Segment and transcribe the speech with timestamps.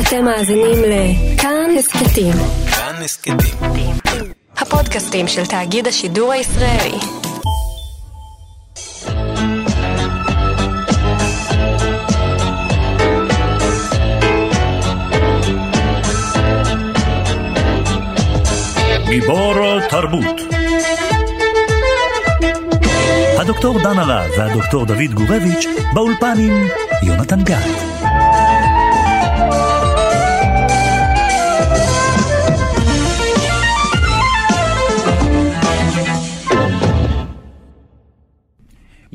[0.00, 2.32] אתם מאזינים לכאן הסכתים.
[2.70, 3.36] כאן הסכתים.
[4.56, 6.98] הפודקאסטים של תאגיד השידור הישראלי.
[19.08, 20.40] גיבור תרבות
[23.38, 26.68] הדוקטור דן הרב והדוקטור דוד גורביץ' באולפן עם
[27.02, 27.85] יונתן גת.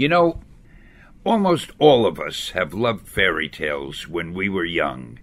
[0.01, 0.39] You know,
[1.23, 5.19] almost all of us have loved fairy tales when we were young.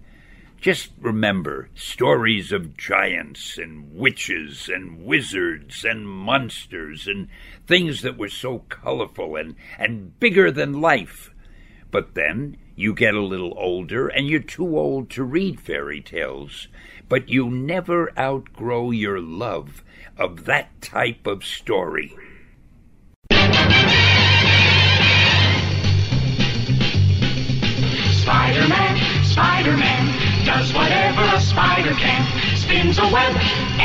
[0.61, 7.27] Just remember stories of giants and witches and wizards and monsters and
[7.67, 11.29] things that were so colorful and, and bigger than life.
[11.91, 16.69] But then you get a little older and you're too old to read fairy tales,
[17.09, 19.83] but you never outgrow your love
[20.17, 22.15] of that type of story.
[28.29, 28.93] Spider-Man,
[29.35, 30.03] Spider-Man
[30.51, 32.21] does whatever a spider can.
[32.63, 33.33] Spins a web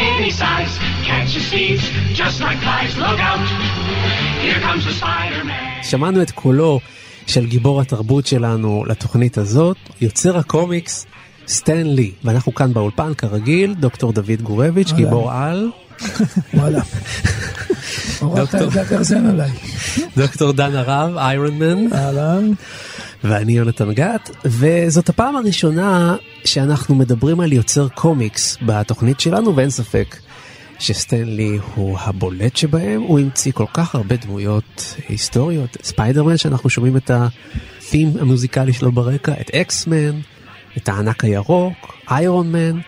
[0.09, 0.73] any size,
[1.09, 1.85] catches thieves
[2.21, 2.93] just like flies.
[3.05, 3.43] Look out,
[4.45, 5.85] here comes the Spider-Man.
[5.85, 6.81] שמענו את קולו
[7.27, 11.07] של גיבור התרבות שלנו לתוכנית הזאת, יוצר הקומיקס
[11.49, 14.93] סטן לי, ואנחנו כאן באולפן כרגיל, דוקטור דוד גורביץ'.
[14.93, 15.71] גיבור על,
[16.55, 16.83] וואלה.
[20.17, 22.53] דוקטור דן הרב, איירון מן, אהלן.
[23.25, 30.17] ואני יונתן גת, וזאת הפעם הראשונה שאנחנו מדברים על יוצר קומיקס בתוכנית שלנו, ואין ספק
[30.79, 37.11] שסטנלי הוא הבולט שבהם, הוא המציא כל כך הרבה דמויות היסטוריות, ספיידרמן שאנחנו שומעים את
[37.11, 40.21] התים המוזיקלי שלו ברקע, את אקסמן,
[40.77, 42.81] את הענק הירוק, איירון מן.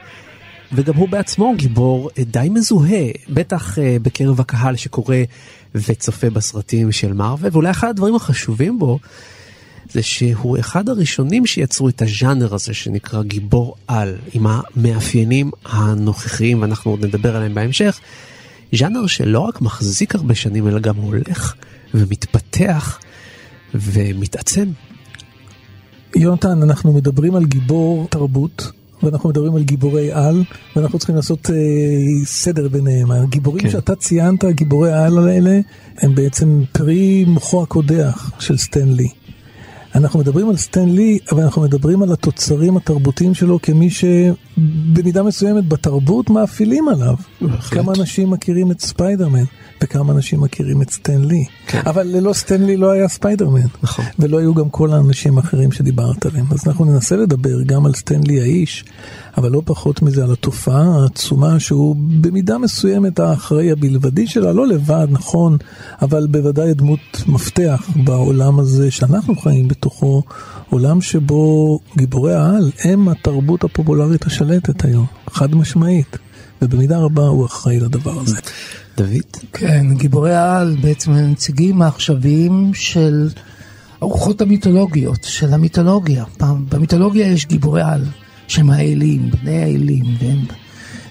[0.72, 5.16] וגם הוא בעצמו גיבור די מזוהה, בטח אה, בקרב הקהל שקורא
[5.74, 8.98] וצופה בסרטים של מארוול, ואולי אחד הדברים החשובים בו
[9.90, 16.90] זה שהוא אחד הראשונים שיצרו את הז'אנר הזה שנקרא גיבור על, עם המאפיינים הנוכחיים, ואנחנו
[16.90, 18.00] עוד נדבר עליהם בהמשך.
[18.74, 21.54] ז'אנר שלא רק מחזיק הרבה שנים, אלא גם הולך
[21.94, 22.98] ומתפתח
[23.74, 24.68] ומתעצם.
[26.16, 28.72] יונתן, אנחנו מדברים על גיבור תרבות.
[29.02, 30.44] ואנחנו מדברים על גיבורי על,
[30.76, 31.56] ואנחנו צריכים לעשות אה,
[32.24, 33.10] סדר ביניהם.
[33.10, 33.70] הגיבורים כן.
[33.70, 35.60] שאתה ציינת, גיבורי העל האלה,
[35.98, 39.08] הם בעצם פרי מוחו הקודח של סטן לי.
[39.96, 43.90] אנחנו מדברים על סטן לי, אבל אנחנו מדברים על התוצרים התרבותיים שלו כמי
[44.56, 47.14] שבמידה מסוימת בתרבות מאפילים עליו.
[47.40, 47.82] בהחלט.
[47.82, 49.44] כמה אנשים מכירים את ספיידרמן,
[49.82, 51.44] וכמה אנשים מכירים את סטן לי.
[51.66, 51.80] כן.
[51.86, 53.66] אבל ללא סטן לי לא היה ספיידרמן.
[53.82, 54.04] נכון.
[54.18, 56.46] ולא היו גם כל האנשים האחרים שדיברת עליהם.
[56.50, 58.84] אז אנחנו ננסה לדבר גם על סטנלי האיש,
[59.36, 65.06] אבל לא פחות מזה על התופעה העצומה שהוא במידה מסוימת האחראי הבלעדי שלה, לא לבד,
[65.10, 65.56] נכון,
[66.02, 70.22] אבל בוודאי דמות מפתח בעולם הזה שאנחנו חיים בתוכו,
[70.70, 74.45] עולם שבו גיבורי העל הם התרבות הפופולרית השלטת
[74.84, 76.18] היום, חד משמעית.
[76.62, 78.36] ובמידה רבה הוא אחראי לדבר הזה.
[78.96, 79.36] דוד?
[79.52, 83.28] כן, גיבורי העל בעצם הם נציגים העכשוויים של
[84.00, 86.24] הרוחות המיתולוגיות, של המיתולוגיה.
[86.38, 88.04] פעם, במיתולוגיה יש גיבורי על,
[88.48, 90.38] שהם האלים, בני האלים, והם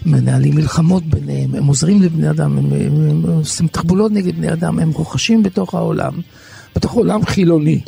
[0.05, 4.79] מנהלים מלחמות ביניהם, הם עוזרים לבני אדם, הם, הם, הם עושים תחבולות נגד בני אדם,
[4.79, 6.13] הם רוכשים בתוך העולם,
[6.75, 7.81] בתוך עולם חילוני.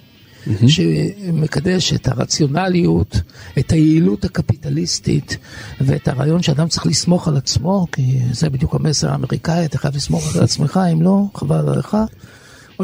[0.68, 3.22] שמקדש את הרציונליות,
[3.59, 5.38] את היעילות הקפיטליסטית
[5.81, 10.35] ואת הרעיון שאדם צריך לסמוך על עצמו, כי זה בדיוק המסר האמריקאי, אתה חייב לסמוך
[10.35, 11.97] על עצמך, אם לא, חבל עליך.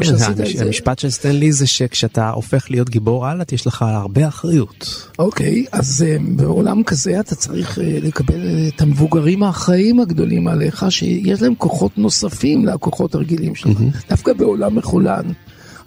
[0.42, 0.66] המש- את.
[0.66, 5.08] המשפט של סטנלי זה שכשאתה הופך להיות גיבור על, יש לך הרבה אחריות.
[5.18, 8.40] אוקיי, אז אה, בעולם כזה אתה צריך אה, לקבל
[8.76, 13.78] את המבוגרים האחראיים הגדולים עליך, שיש להם כוחות נוספים לכוחות הרגילים שלך.
[14.10, 15.24] דווקא בעולם מחולן.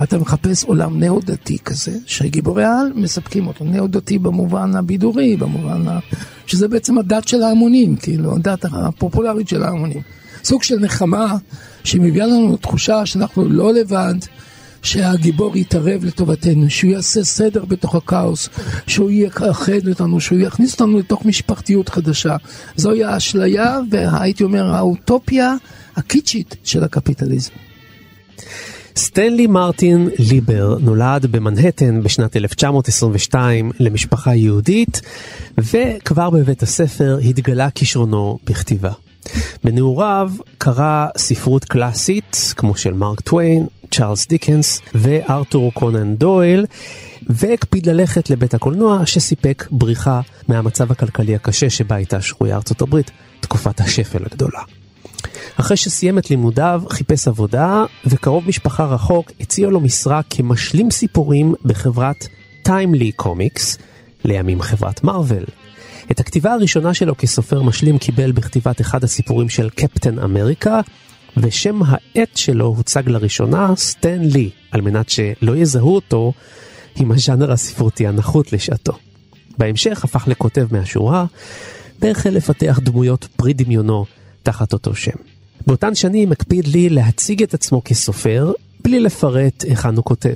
[0.04, 3.66] אתה מחפש עולם נאו-דתי כזה, שגיבורי העל מספקים אותו.
[3.66, 6.00] נאו-דתי במובן הבידורי, במובן ה...
[6.48, 10.02] שזה בעצם הדת של ההמונים, כאילו, הדת הפופולרית של ההמונים.
[10.44, 11.36] סוג של נחמה
[11.84, 14.16] שמביאה לנו תחושה שאנחנו לא לבד,
[14.82, 18.50] שהגיבור יתערב לטובתנו, שהוא יעשה סדר בתוך הכאוס,
[18.88, 22.36] שהוא יאחד אותנו, שהוא יכניס אותנו לתוך משפחתיות חדשה.
[22.76, 25.56] זוהי האשליה והייתי אומר האוטופיה
[25.96, 27.52] הקיצ'ית של הקפיטליזם.
[28.98, 35.02] סטנלי מרטין ליבר נולד במנהטן בשנת 1922 למשפחה יהודית,
[35.58, 38.92] וכבר בבית הספר התגלה כישרונו בכתיבה.
[39.64, 46.66] בנעוריו קרא ספרות קלאסית, כמו של מרק טוויין, צ'ארלס דיקנס וארתור קונן דויל,
[47.30, 53.80] והקפיד ללכת לבית הקולנוע שסיפק בריחה מהמצב הכלכלי הקשה שבה הייתה שרויה ארצות הברית, תקופת
[53.80, 54.62] השפל הגדולה.
[55.60, 62.28] אחרי שסיים את לימודיו, חיפש עבודה, וקרוב משפחה רחוק הציע לו משרה כמשלים סיפורים בחברת
[62.64, 63.78] טיימלי קומיקס,
[64.26, 65.44] לימים חברת מארוול.
[66.12, 70.82] את הכתיבה הראשונה שלו כסופר משלים קיבל בכתיבת אחד הסיפורים של קפטן אמריקה,
[71.38, 76.34] ושם העט שלו הוצג לראשונה סטן לי, על מנת שלא יזהו אותו
[76.96, 78.94] עם הז'אנר הספרותי הנחות לשעתו.
[79.58, 81.26] בהמשך הפך לכותב מהשורה,
[82.00, 84.06] והחל לפתח דמויות פרי דמיונו
[84.44, 85.37] תחת אותו שם.
[85.68, 88.52] באותן שנים הקפיד לי להציג את עצמו כסופר,
[88.84, 90.36] בלי לפרט היכן הוא כותב.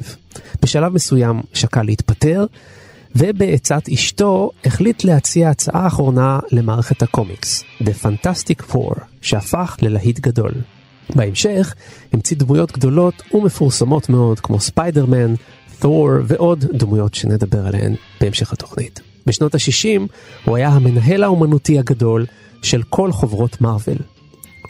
[0.62, 2.46] בשלב מסוים שקל להתפטר,
[3.16, 10.52] ובעצת אשתו החליט להציע הצעה אחרונה למערכת הקומיקס, The Fantastic Four, שהפך ללהיט גדול.
[11.16, 11.76] בהמשך
[12.14, 15.34] המציא דמויות גדולות ומפורסמות מאוד כמו ספיידרמן,
[15.80, 19.00] תור ועוד דמויות שנדבר עליהן בהמשך התוכנית.
[19.26, 20.02] בשנות ה-60
[20.46, 22.26] הוא היה המנהל האומנותי הגדול
[22.62, 23.98] של כל חוברות מארוול.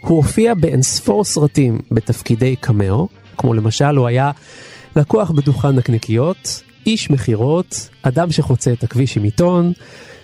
[0.02, 3.08] הוא הופיע באינספור סרטים בתפקידי קמאו,
[3.38, 4.32] כמו למשל הוא היה
[4.96, 9.74] לקוח בדוכן נקניקיות, איש מכירות, אדם שחוצה את הכביש עם עיתון,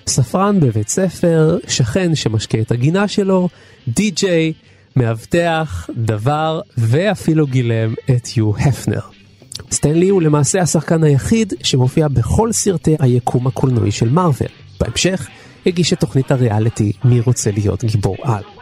[0.08, 3.50] ספרן בבית ספר, שכן שמשקה את הגינה שלו,
[3.88, 4.54] די-ג'יי,
[4.96, 9.00] מאבטח, דבר, ואפילו גילם את יו הפנר.
[9.72, 14.50] סטנלי הוא למעשה השחקן היחיד שמופיע בכל סרטי היקום הקולנועי של מארוול.
[14.80, 15.28] בהמשך
[15.66, 18.57] הגיש את תוכנית הריאליטי מי רוצה להיות גיבור על.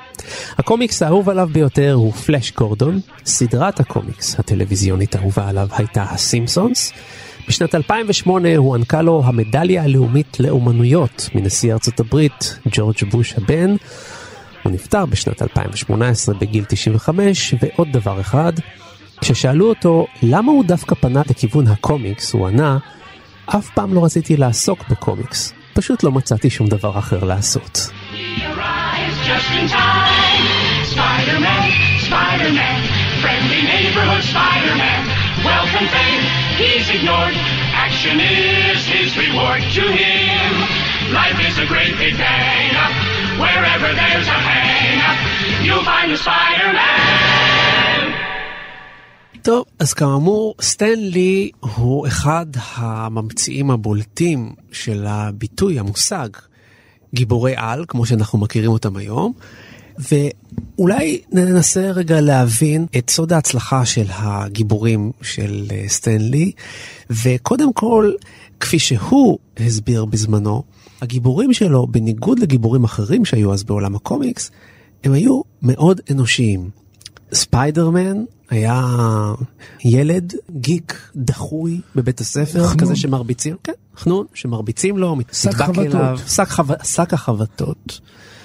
[0.58, 6.92] הקומיקס האהוב עליו ביותר הוא פלאש גורדון, סדרת הקומיקס הטלוויזיונית האהובה עליו הייתה הסימפסונס.
[7.48, 13.76] בשנת 2008 הוענקה לו המדליה הלאומית לאומנויות מנשיא ארצות הברית ג'ורג' בוש הבן.
[14.64, 18.54] הוא נפטר בשנת 2018 בגיל 95, ועוד דבר אחד,
[19.22, 22.78] כששאלו אותו למה הוא דווקא פנה לכיוון הקומיקס, הוא ענה,
[23.46, 27.90] אף פעם לא רציתי לעסוק בקומיקס, פשוט לא מצאתי שום דבר אחר לעשות.
[28.38, 28.55] Arrives
[29.26, 30.44] just in time.
[30.94, 31.66] Spider-Man,
[32.08, 32.80] Spider-Man,
[33.22, 35.02] friendly neighborhood Spider-Man.
[35.46, 36.24] Wealth and fame,
[36.62, 37.36] he's ignored.
[37.86, 40.52] Action is his reward to him.
[41.20, 42.94] Life is a great big hang up.
[43.42, 44.76] Wherever there's a hang
[45.66, 47.46] you'll find a Spider-Man.
[49.42, 52.46] טוב, אז כאמור, סטנלי הוא אחד
[52.76, 56.30] הממציאים הבולטים של הביטוי, המושג,
[57.16, 59.34] גיבורי על, כמו שאנחנו מכירים אותם היום,
[59.98, 66.52] ואולי ננסה רגע להבין את סוד ההצלחה של הגיבורים של אה, סטנלי,
[67.10, 68.12] וקודם כל,
[68.60, 70.64] כפי שהוא הסביר בזמנו,
[71.02, 74.52] הגיבורים שלו, בניגוד לגיבורים אחרים שהיו אז בעולם הקומיקס,
[75.04, 76.70] הם היו מאוד אנושיים.
[77.34, 78.86] ספיידרמן היה
[79.86, 82.78] ילד גיק דחוי בבית הספר, חנון.
[82.78, 85.96] כזה שמרביצים, כן, חנון, שמרביצים לו, נדבק חבטות.
[85.96, 86.64] אליו, שק, חו...
[86.84, 88.00] שק החבטות.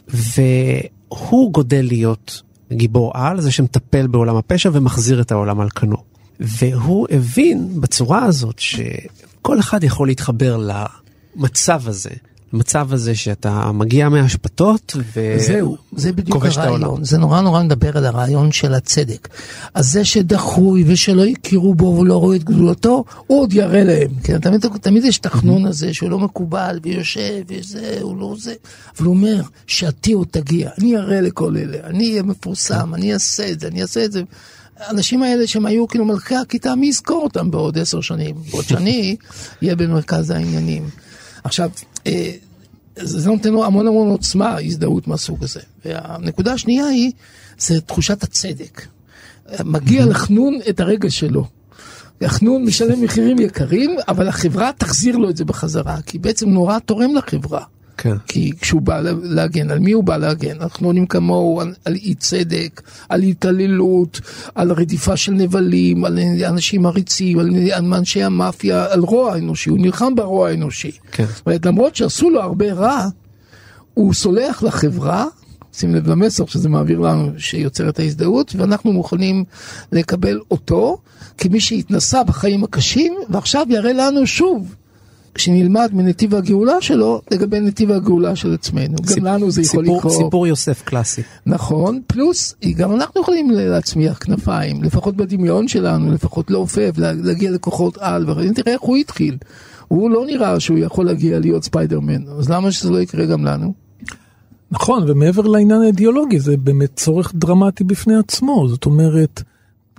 [0.08, 2.43] והוא גודל להיות
[2.73, 5.97] גיבור על, זה שמטפל בעולם הפשע ומחזיר את העולם על כנו.
[6.41, 10.56] והוא הבין בצורה הזאת שכל אחד יכול להתחבר
[11.37, 12.11] למצב הזה.
[12.52, 15.37] למצב הזה שאתה מגיע מהשפטות ו...
[15.38, 16.44] זהו, זה בדיוק.
[16.44, 17.05] הרעיון.
[17.05, 19.29] זה נורא נורא מדבר על הרעיון של הצדק.
[19.75, 24.11] אז זה שדחוי ושלא יכירו בו ולא רואה את גדולתו, הוא עוד יראה להם.
[24.23, 24.38] כן?
[24.38, 28.55] תמיד, תמיד יש את החנון הזה שהוא לא מקובל ויושב וזה, הוא לא זה.
[28.99, 33.50] אבל הוא אומר, שעתי עוד תגיע, אני אראה לכל אלה, אני אהיה מפורסם, אני אעשה
[33.50, 34.23] את זה, אני אעשה את זה.
[34.76, 38.37] האנשים האלה שהם היו כאילו מלכי הכיתה, מי יזכור אותם בעוד עשר שנים?
[38.50, 39.16] בעוד שאני
[39.62, 40.88] אהיה במרכז העניינים.
[41.45, 41.71] עכשיו,
[42.97, 45.61] זה נותן לו המון המון עוצמה, הזדהות מהסוג הזה.
[45.85, 47.12] והנקודה השנייה היא,
[47.59, 48.87] זה תחושת הצדק.
[49.64, 51.47] מגיע לחנון את הרגע שלו.
[52.23, 57.14] החנון משלם מחירים יקרים, אבל החברה תחזיר לו את זה בחזרה, כי בעצם נורא תורם
[57.16, 57.64] לחברה.
[58.02, 58.16] כן.
[58.26, 60.57] כי כשהוא בא להגן, על מי הוא בא להגן?
[60.61, 64.21] אנחנו עונים כמוהו על, על אי צדק, על התעללות,
[64.54, 69.78] על רדיפה של נבלים, על אנשים עריצים, על, על אנשי המאפיה, על רוע אנושי, הוא
[69.78, 70.90] נלחם ברוע האנושי.
[71.12, 71.25] כן.
[71.26, 73.09] זאת אומרת, למרות שעשו לו הרבה רע,
[73.95, 75.26] הוא סולח לחברה,
[75.73, 79.45] שים לב למסר שזה מעביר לנו, שיוצר את ההזדהות, ואנחנו מוכנים
[79.92, 80.99] לקבל אותו
[81.38, 84.75] כמי שהתנסה בחיים הקשים, ועכשיו יראה לנו שוב.
[85.34, 88.96] כשנלמד מנתיב הגאולה שלו לגבי נתיב הגאולה של עצמנו.
[89.06, 90.12] ציפ- גם לנו זה יכול סיפור, לקרות.
[90.25, 91.22] סיפור יוסף קלאסי.
[91.46, 97.99] נכון, פלוס גם אנחנו יכולים להצמיח כנפיים, לפחות בדמיון שלנו, לפחות לעופף, לה- להגיע לכוחות
[97.99, 99.37] על, ותראה איך הוא התחיל.
[99.88, 103.72] הוא לא נראה שהוא יכול להגיע להיות ספיידרמן, אז למה שזה לא יקרה גם לנו?
[104.70, 108.68] נכון, ומעבר לעניין האידיאולוגי, זה באמת צורך דרמטי בפני עצמו.
[108.68, 109.42] זאת אומרת,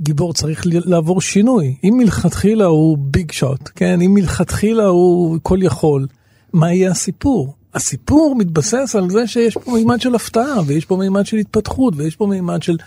[0.01, 1.75] גיבור צריך לעבור שינוי.
[1.84, 6.08] אם מלכתחילה הוא ביג שוט, כן, אם מלכתחילה הוא כל יכול,
[6.53, 7.55] מה יהיה הסיפור?
[7.74, 12.15] הסיפור מתבסס על זה שיש פה מימד של הפתעה, ויש פה מימד של התפתחות, ויש
[12.15, 12.77] פה מימד של...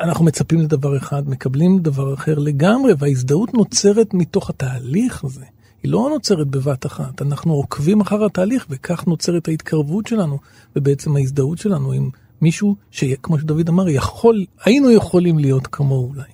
[0.00, 5.44] אנחנו מצפים לדבר אחד, מקבלים דבר אחר לגמרי, וההזדהות נוצרת מתוך התהליך הזה.
[5.82, 10.38] היא לא נוצרת בבת אחת, אנחנו עוקבים אחר התהליך, וכך נוצרת ההתקרבות שלנו,
[10.76, 12.10] ובעצם ההזדהות שלנו עם
[12.41, 16.33] מישהו שכמו שדוד אמר, יכול, היינו יכולים להיות כמוהו אולי.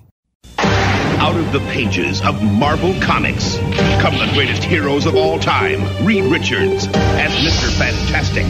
[1.20, 3.58] Out of the pages of Marvel Comics
[4.02, 5.80] come the greatest heroes of all time.
[6.06, 6.86] Reed Richards
[7.24, 7.68] as Mr.
[7.82, 8.46] Fantastic.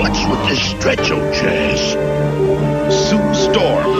[0.00, 1.80] What's with this stretch, old Chaz?
[2.90, 3.90] Sue Storm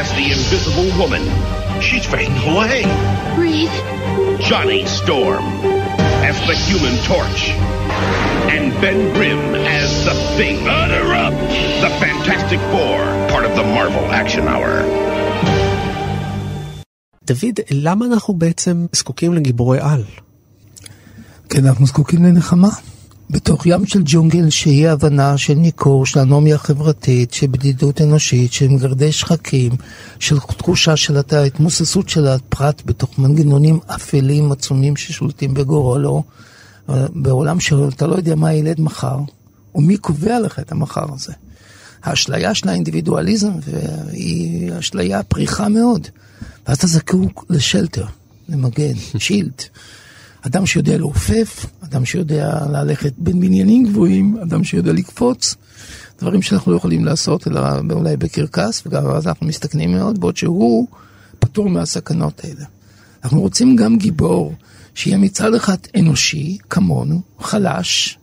[0.00, 1.24] as the Invisible Woman.
[1.80, 2.82] She's fading away.
[3.38, 3.70] Reed.
[4.48, 5.44] Johnny Storm
[6.28, 7.40] as the Human Torch.
[8.55, 9.45] And Ben Grimm
[9.79, 10.57] as the Thing.
[10.81, 11.35] Utter up!
[11.83, 12.97] The Fantastic Four,
[13.31, 14.73] part of the Marvel Action Hour.
[17.25, 20.03] דוד, למה אנחנו בעצם זקוקים לגיבורי על?
[21.49, 22.69] כן, אנחנו זקוקים לנחמה.
[23.29, 28.67] בתוך ים של ג'ונגל שאי הבנה של ניכור, של אנומיה חברתית, של בדידות אנושית, של
[28.67, 29.71] מגרדי שחקים,
[30.19, 36.23] של תחושה של ההתמוססות של הפרט בתוך מנגנונים אפלים עצומים ששולטים בגורלו,
[37.09, 39.17] בעולם שאתה לא יודע מה ילד מחר,
[39.75, 41.33] ומי קובע לך את המחר הזה.
[42.03, 43.51] האשליה של האינדיבידואליזם
[44.11, 46.07] היא אשליה פריחה מאוד.
[46.67, 48.05] ואז אתה זקוק לשלטר,
[48.49, 49.61] למגן, שילד.
[50.41, 55.55] אדם שיודע לעופף, אדם שיודע ללכת בין בניינים גבוהים, אדם שיודע לקפוץ,
[56.19, 60.87] דברים שאנחנו לא יכולים לעשות, אלא אולי בקרקס, וגם אז אנחנו מסתכנים מאוד, בעוד שהוא
[61.39, 62.65] פטור מהסכנות האלה.
[63.23, 64.53] אנחנו רוצים גם גיבור
[64.97, 68.17] שיהיה מצד אחד אנושי, כמונו, חלש,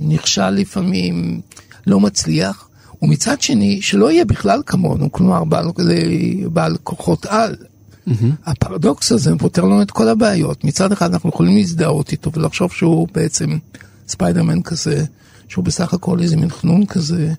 [0.00, 1.40] נכשל לפעמים,
[1.86, 2.68] לא מצליח,
[3.02, 5.66] ומצד שני, שלא יהיה בכלל כמונו, כלומר בעל,
[6.52, 7.56] בעל כוחות על.
[7.56, 8.12] Mm-hmm.
[8.46, 10.64] הפרדוקס הזה פותר לנו את כל הבעיות.
[10.64, 13.58] מצד אחד אנחנו יכולים להזדהות איתו ולחשוב שהוא בעצם
[14.08, 15.04] ספיידרמן כזה,
[15.48, 17.32] שהוא בסך הכל איזה מין חנון כזה.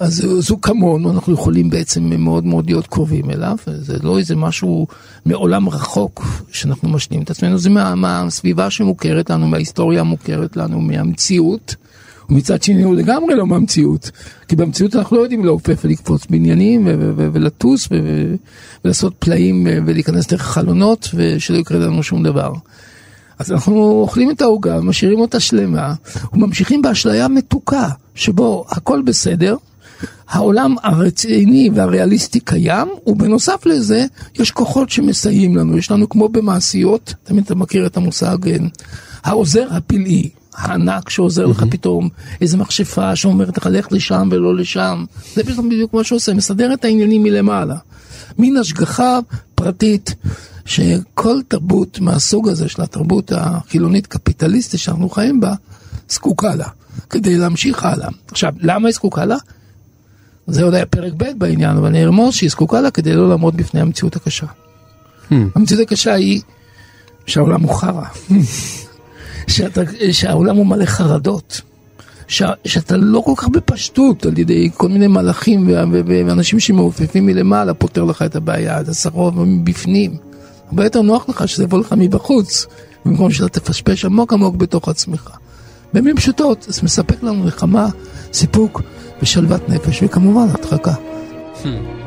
[0.00, 4.86] אז זו כמונו, אנחנו יכולים בעצם מאוד מאוד להיות קרובים אליו, זה לא איזה משהו
[5.26, 11.74] מעולם רחוק שאנחנו משלים את עצמנו, זה מה, מהסביבה שמוכרת לנו, מההיסטוריה המוכרת לנו, מהמציאות.
[12.30, 14.10] ומצד שני הוא לגמרי לא מהמציאות,
[14.48, 16.82] כי במציאות אנחנו לא יודעים לעופף ולקפוץ בניינים
[17.16, 17.88] ולטוס
[18.84, 22.52] ולעשות פלאים ולהיכנס דרך חלונות ושלא יקרה לנו שום דבר.
[23.38, 25.94] אז אנחנו אוכלים את העוגה, משאירים אותה שלמה,
[26.32, 29.56] וממשיכים באשליה מתוקה, שבו הכל בסדר,
[30.28, 35.78] העולם הרציני והריאליסטי קיים, ובנוסף לזה, יש כוחות שמסייעים לנו.
[35.78, 38.36] יש לנו כמו במעשיות, תמיד אתה מכיר את המושג,
[39.24, 40.30] העוזר הפלאי.
[40.54, 42.08] הענק שעוזר לך פתאום,
[42.40, 45.04] איזה מכשפה שאומרת לך לך לשם ולא לשם,
[45.34, 47.76] זה פתאום בדיוק מה שעושה, מסדר את העניינים מלמעלה.
[48.38, 49.18] מין השגחה
[49.54, 50.14] פרטית
[50.68, 55.54] שכל תרבות מהסוג הזה של התרבות החילונית קפיטליסטית שאנחנו חיים בה,
[56.08, 56.68] זקוקה לה,
[57.10, 58.08] כדי להמשיך הלאה.
[58.30, 59.36] עכשיו, למה היא זקוקה לה?
[60.46, 63.80] זה אולי פרק ב' בעניין, אבל אני ארמוז שהיא זקוקה לה כדי לא לעמוד בפני
[63.80, 64.46] המציאות הקשה.
[65.30, 65.34] Hmm.
[65.54, 66.40] המציאות הקשה היא
[67.26, 68.04] שהעולם הוא חרא.
[70.12, 71.60] שהעולם הוא מלא חרדות,
[72.28, 75.70] ש, שאתה לא כל כך בפשטות על ידי כל מיני מלאכים
[76.26, 80.27] ואנשים שמעופפים מלמעלה פותר לך את הבעיה, אתה שרוב מבפנים.
[80.70, 82.66] הרבה יותר נוח לך שזה יבוא לך מבחוץ,
[83.04, 85.30] במקום שאתה תפשפש עמוק עמוק בתוך עצמך.
[85.94, 87.86] במילים פשוטות, זה מספק לנו נחמה,
[88.32, 88.82] סיפוק
[89.22, 90.94] ושלוות נפש, וכמובן הדחקה.
[91.62, 91.97] Hmm.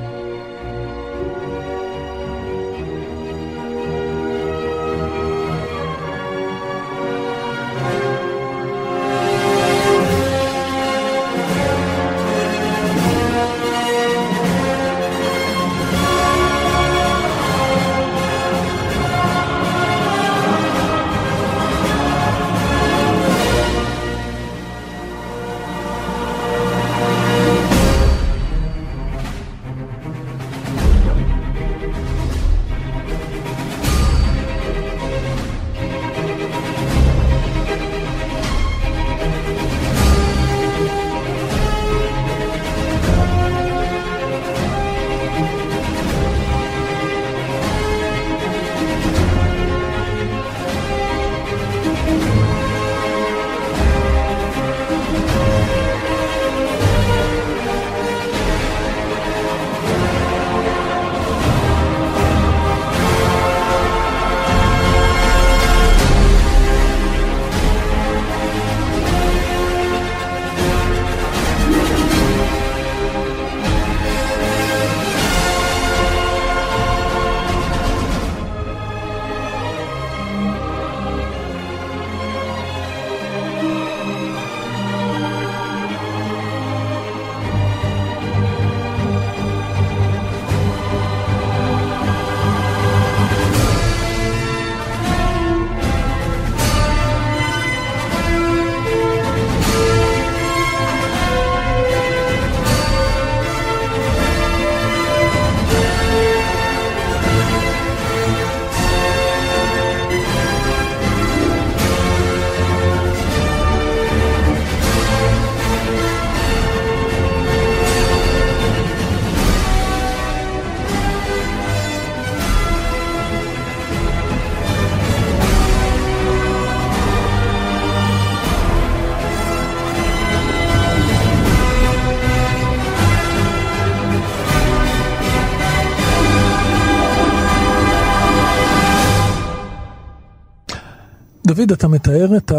[141.61, 142.51] דוד, אתה מתאר את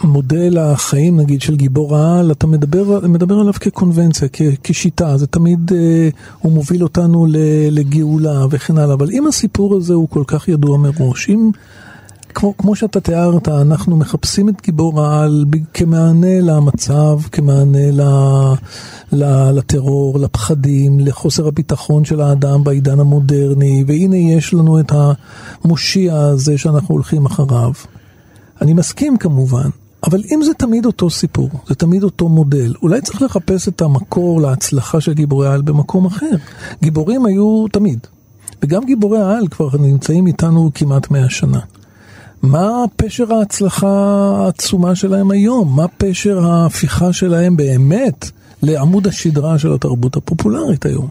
[0.00, 5.72] המודל החיים, נגיד, של גיבור העל, אתה מדבר, מדבר עליו כקונבנציה, כ, כשיטה, זה תמיד,
[5.74, 7.36] אה, הוא מוביל אותנו ל,
[7.70, 11.50] לגאולה וכן הלאה, אבל אם הסיפור הזה הוא כל כך ידוע מראש, אם...
[12.34, 18.02] כמו, כמו שאתה תיארת, אנחנו מחפשים את גיבור העל כמענה למצב, כמענה ל,
[19.12, 24.92] ל, לטרור, לפחדים, לחוסר הביטחון של האדם בעידן המודרני, והנה יש לנו את
[25.64, 27.72] המושיע הזה שאנחנו הולכים אחריו.
[28.62, 29.68] אני מסכים כמובן,
[30.06, 34.40] אבל אם זה תמיד אותו סיפור, זה תמיד אותו מודל, אולי צריך לחפש את המקור
[34.40, 36.36] להצלחה של גיבורי העל במקום אחר.
[36.82, 37.98] גיבורים היו תמיד,
[38.62, 41.60] וגם גיבורי העל כבר נמצאים איתנו כמעט מאה שנה.
[42.42, 43.88] מה פשר ההצלחה
[44.38, 45.76] העצומה שלהם היום?
[45.76, 48.30] מה פשר ההפיכה שלהם באמת
[48.62, 51.08] לעמוד השדרה של התרבות הפופולרית היום?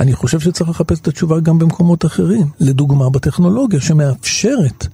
[0.00, 2.46] אני חושב שצריך לחפש את התשובה גם במקומות אחרים.
[2.60, 4.86] לדוגמה, בטכנולוגיה שמאפשרת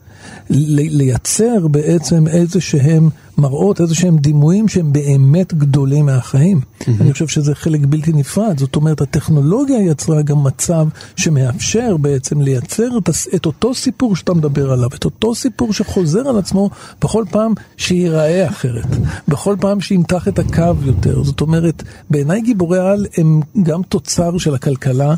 [0.51, 3.09] לייצר בעצם איזה שהם
[3.39, 6.61] מראות, איזה שהם דימויים שהם באמת גדולים מהחיים.
[6.61, 6.91] Mm-hmm.
[7.01, 8.59] אני חושב שזה חלק בלתי נפרד.
[8.59, 14.73] זאת אומרת, הטכנולוגיה יצרה גם מצב שמאפשר בעצם לייצר את, את אותו סיפור שאתה מדבר
[14.73, 16.71] עליו, את אותו סיפור שחוזר על עצמו
[17.03, 18.97] בכל פעם שייראה אחרת,
[19.29, 21.23] בכל פעם שימתח את הקו יותר.
[21.23, 25.15] זאת אומרת, בעיניי גיבורי על הם גם תוצר של הכלכלה.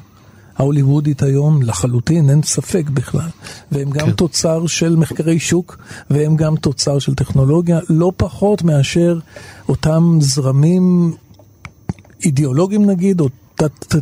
[0.60, 3.28] ההוליוודית היום לחלוטין, אין ספק בכלל.
[3.72, 4.12] והם גם כן.
[4.12, 5.78] תוצר של מחקרי שוק,
[6.10, 9.18] והם גם תוצר של טכנולוגיה, לא פחות מאשר
[9.68, 11.12] אותם זרמים
[12.24, 13.28] אידיאולוגיים נגיד, או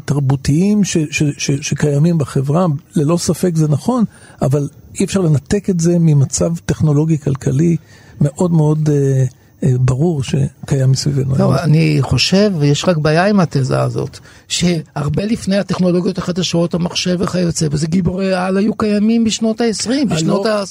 [0.05, 2.67] תרבותיים ש, ש, ש, שקיימים בחברה,
[2.97, 4.05] ללא ספק זה נכון,
[4.43, 4.69] אבל
[5.01, 7.77] אי אפשר לנתק את זה ממצב טכנולוגי-כלכלי
[8.21, 9.25] מאוד מאוד אה, אה,
[9.63, 11.35] ברור שקיים מסביבנו.
[11.39, 11.63] לא.
[11.63, 14.19] אני חושב, ויש רק בעיה עם התזה הזאת,
[14.49, 20.63] שהרבה לפני הטכנולוגיות החדשות, המחשב וכיוצא בזה, גיבורי העל היו קיימים בשנות ה-20, בשנות ה...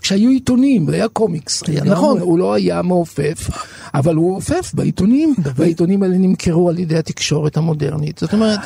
[0.00, 1.62] כשהיו עיתונים, היה קומיקס.
[1.66, 3.50] היה, נכון, הוא לא היה מעופף,
[3.94, 8.18] אבל הוא עופף בעיתונים, והעיתונים האלה נמכרו על ידי התקשורת המודרנית.
[8.18, 8.60] זאת אומרת,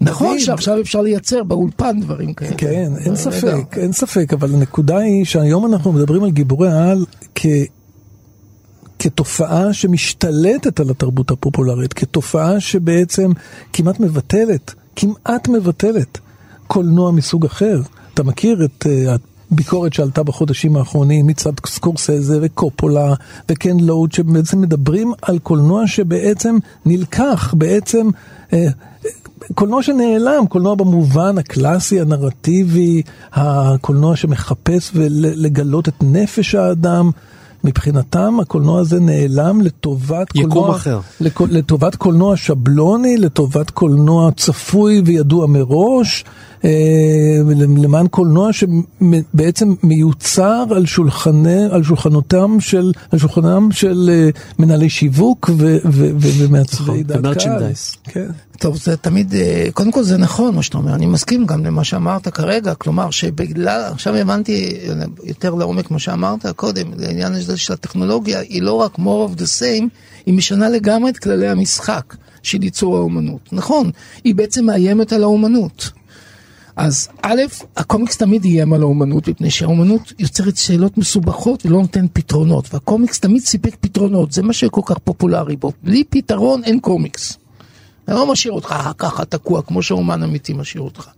[0.00, 2.54] נכון שעכשיו אפשר לייצר באולפן דברים כאלה.
[2.56, 3.16] כן, אין.
[3.16, 7.46] ספק, אין ספק, אבל הנקודה היא שהיום אנחנו מדברים על גיבורי העל כ...
[8.98, 13.32] כתופעה שמשתלטת על התרבות הפופולרית, כתופעה שבעצם
[13.72, 16.18] כמעט מבטלת, כמעט מבטלת
[16.66, 17.80] קולנוע מסוג אחר.
[18.14, 19.18] אתה מכיר את uh,
[19.52, 23.14] הביקורת שעלתה בחודשים האחרונים מצד סקורסזה וקופולה
[23.48, 28.08] וקן לואוד, שבעצם מדברים על קולנוע שבעצם נלקח, בעצם...
[28.50, 28.54] Uh,
[29.54, 37.10] קולנוע שנעלם, קולנוע במובן הקלאסי, הנרטיבי, הקולנוע שמחפש ולגלות את נפש האדם.
[37.64, 41.00] מבחינתם הקולנוע הזה נעלם לטובת קולנוע, אחר.
[41.50, 46.24] לטובת קולנוע שבלוני, לטובת קולנוע צפוי וידוע מראש,
[47.76, 55.50] למען קולנוע שבעצם מיוצר על, שולחני, על שולחנותם של, על שולחנם של אה, מנהלי שיווק
[55.56, 57.72] ו, ו, ו, ומעצבי נכון, דעת קהל.
[58.04, 58.30] כן.
[58.58, 61.84] טוב, זה תמיד, אה, קודם כל זה נכון מה שאתה אומר, אני מסכים גם למה
[61.84, 67.72] שאמרת כרגע, כלומר שבגלל, עכשיו הבנתי אה, יותר לעומק מה שאמרת קודם, לעניין הזה של
[67.72, 69.88] הטכנולוגיה, היא לא רק more of the same,
[70.26, 73.40] היא משנה לגמרי את כללי המשחק של ייצור האומנות.
[73.52, 73.90] נכון,
[74.24, 75.90] היא בעצם מאיימת על האומנות.
[76.78, 77.42] אז א',
[77.76, 83.42] הקומיקס תמיד איים על האומנות, מפני שהאומנות יוצרת שאלות מסובכות ולא נותן פתרונות, והקומיקס תמיד
[83.42, 85.72] סיפק פתרונות, זה מה שכל כך פופולרי בו.
[85.82, 87.38] בלי פתרון אין קומיקס.
[88.06, 91.08] זה לא משאיר אותך ככה תקוע, כמו שאומן אמיתי משאיר אותך.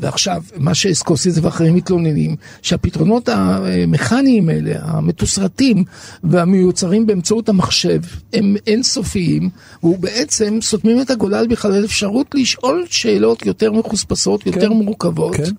[0.00, 5.84] ועכשיו, מה שסקורסיזה ואחרים מתלוננים, שהפתרונות המכניים האלה, המתוסרטים
[6.24, 8.00] והמיוצרים באמצעות המחשב,
[8.32, 9.50] הם אינסופיים,
[9.82, 14.72] והוא בעצם סותמים את הגולל בכלל על אפשרות לשאול שאלות יותר מחוספסות, יותר כן.
[14.72, 15.36] מורכבות.
[15.36, 15.52] כן.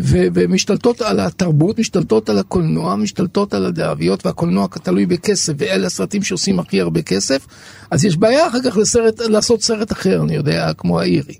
[0.00, 6.22] ו- ומשתלטות על התרבות, משתלטות על הקולנוע, משתלטות על הדאביות, והקולנוע תלוי בכסף, ואלה הסרטים
[6.22, 7.46] שעושים הכי הרבה כסף,
[7.90, 11.34] אז יש בעיה אחר כך לסרט, לעשות סרט אחר, אני יודע, כמו האירי.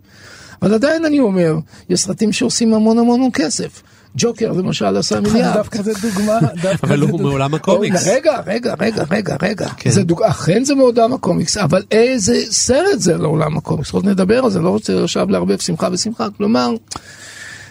[0.63, 1.55] אבל עדיין אני אומר,
[1.89, 3.83] יש סרטים שעושים המון המון כסף.
[4.17, 5.55] ג'וקר למשל עשה מיליארד.
[5.57, 7.29] דווקא זה דוגמה, דווקא אבל הוא דוגמה.
[7.29, 8.07] מעולם הקומיקס.
[8.09, 9.69] רגע, רגע, רגע, רגע, רגע.
[9.77, 9.91] כן.
[9.91, 10.23] זה דוג...
[10.23, 13.93] אכן זה מעולם הקומיקס, אבל איזה סרט זה לעולם הקומיקס.
[13.93, 16.27] עוד נדבר על זה, לא רוצה עכשיו לערבב שמחה בשמחה.
[16.37, 16.71] כלומר,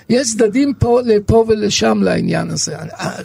[0.09, 2.75] יש צדדים פה, לפה ולשם לעניין הזה.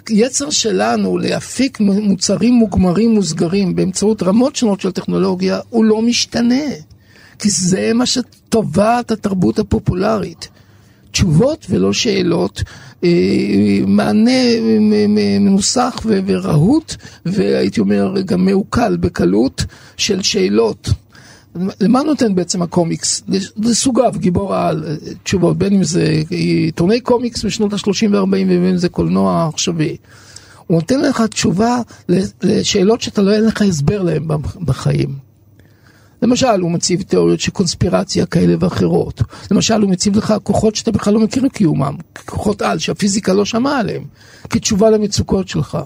[0.08, 6.64] היצר שלנו להפיק מוצרים מוגמרים מוסגרים באמצעות רמות שונות של טכנולוגיה, הוא לא משתנה.
[7.38, 10.48] כי זה מה שטובת התרבות הפופולרית.
[11.10, 12.62] תשובות ולא שאלות,
[13.04, 14.60] אה, מענה
[15.08, 16.96] מנוסח ו- ורהוט,
[17.26, 19.64] והייתי אומר גם מעוקל בקלות
[19.96, 20.88] של שאלות.
[21.80, 23.22] למה נותן בעצם הקומיקס?
[23.56, 28.88] לסוגיו, גיבור העל, תשובות, בין אם זה עיתוני קומיקס בשנות ה-30 וה-40 ובין אם זה
[28.88, 29.96] קולנוע עכשווי.
[30.66, 31.80] הוא נותן לך תשובה
[32.42, 34.22] לשאלות שאתה לא אין לך הסבר להן
[34.60, 35.25] בחיים.
[36.22, 39.22] למשל, הוא מציב תיאוריות של קונספירציה כאלה ואחרות.
[39.50, 41.94] למשל, הוא מציב לך כוחות שאתה בכלל לא מכיר קיומם,
[42.26, 44.04] כוחות על שהפיזיקה לא שמעה עליהם,
[44.50, 45.78] כתשובה למצוקות שלך.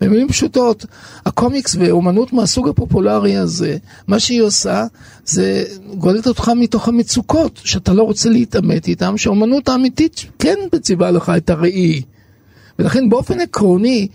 [0.00, 0.86] במילים פשוטות,
[1.26, 3.76] הקומיקס ואומנות מהסוג הפופולרי הזה,
[4.06, 4.86] מה שהיא עושה
[5.24, 11.32] זה גולדת אותך מתוך המצוקות שאתה לא רוצה להתעמת איתם, שהאומנות האמיתית כן מציבה לך
[11.36, 12.02] את הראי.
[12.78, 14.08] ולכן באופן עקרוני,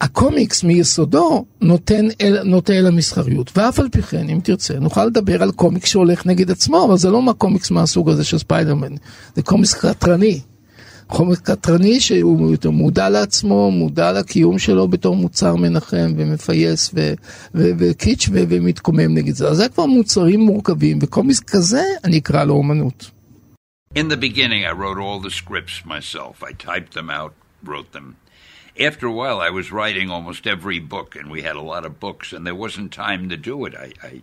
[0.00, 5.42] הקומיקס מיסודו נותן אל, נוטה אל המסחריות, ואף על פי כן, אם תרצה, נוכל לדבר
[5.42, 8.94] על קומיקס שהולך נגד עצמו, אבל זה לא מה קומיקס מהסוג הזה של ספיידרמן,
[9.36, 10.40] זה קומיקס חתרני.
[11.06, 16.94] קומיקס חתרני שהוא מודע לעצמו, מודע לקיום שלו בתור מוצר מנחם ומפייס
[17.54, 19.48] וקיץ' ומתקומם נגד זה.
[19.48, 23.10] אז זה כבר מוצרים מורכבים, וקומיקס כזה אני אקרא לו אומנות.
[23.98, 26.34] In the beginning, I wrote all the scripts myself.
[26.50, 27.32] I typed them out,
[27.64, 28.06] wrote them.
[28.78, 31.98] After a while, I was writing almost every book, and we had a lot of
[31.98, 33.74] books, and there wasn't time to do it.
[33.74, 34.22] I, I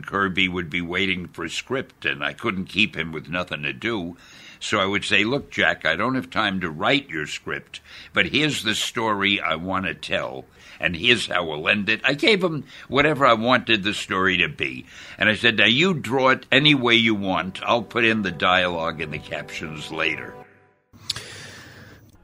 [0.00, 3.74] Kirby would be waiting for a script, and I couldn't keep him with nothing to
[3.74, 4.16] do.
[4.58, 7.80] So I would say, Look, Jack, I don't have time to write your script,
[8.14, 10.46] but here's the story I want to tell,
[10.80, 12.00] and here's how we'll end it.
[12.04, 14.86] I gave him whatever I wanted the story to be.
[15.18, 17.62] And I said, Now you draw it any way you want.
[17.62, 20.34] I'll put in the dialogue and the captions later.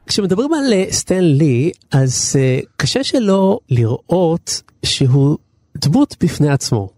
[0.09, 5.37] כשמדברים על אה, סטן לי, אז uh, קשה שלא לראות שהוא
[5.77, 6.89] דמות בפני עצמו.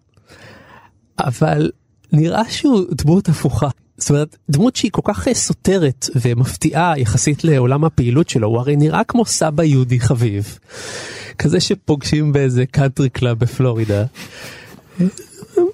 [1.20, 1.72] אבל
[2.12, 3.70] נראה שהוא דמות הפוכה.
[3.98, 8.76] זאת אומרת, דמות שהיא כל כך אה, סותרת ומפתיעה יחסית לעולם הפעילות שלו, הוא הרי
[8.76, 10.60] נראה כמו סבא יהודי חביב.
[11.38, 14.06] כזה שפוגשים באיזה country club בפלורידה.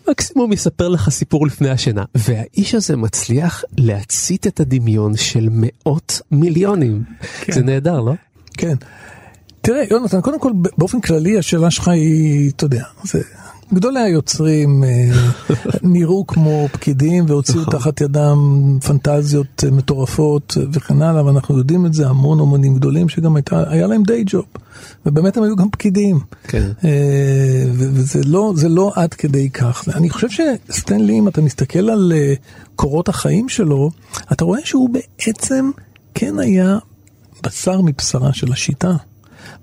[0.09, 2.03] מקסימום יספר לך סיפור לפני השינה.
[2.15, 7.03] והאיש הזה מצליח להצית את הדמיון של מאות מיליונים.
[7.41, 7.53] כן.
[7.53, 8.13] זה נהדר, לא?
[8.57, 8.75] כן.
[9.61, 13.21] תראה, יונתן, קודם כל, באופן כללי, השאלה שלך היא, אתה יודע, זה
[13.73, 15.09] גדולי היוצרים אה,
[15.93, 17.73] נראו כמו פקידים והוציאו נכון.
[17.73, 18.37] תחת ידם
[18.85, 23.87] פנטזיות אה, מטורפות וכן הלאה, ואנחנו יודעים את זה, המון אומנים גדולים שגם הייתה, היה
[23.87, 24.45] להם day job,
[25.05, 26.19] ובאמת הם היו גם פקידים.
[26.43, 26.71] כן.
[26.85, 29.83] אה, וזה לא, לא עד כדי כך.
[29.95, 32.13] אני חושב שסטנלי, אם אתה מסתכל על
[32.75, 33.91] קורות החיים שלו,
[34.31, 35.71] אתה רואה שהוא בעצם
[36.13, 36.77] כן היה
[37.43, 38.95] בשר מבשרה של השיטה.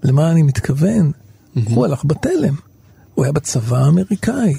[0.02, 1.12] למה אני מתכוון?
[1.64, 2.54] הוא הלך בתלם.
[3.14, 4.54] הוא היה בצבא האמריקאי.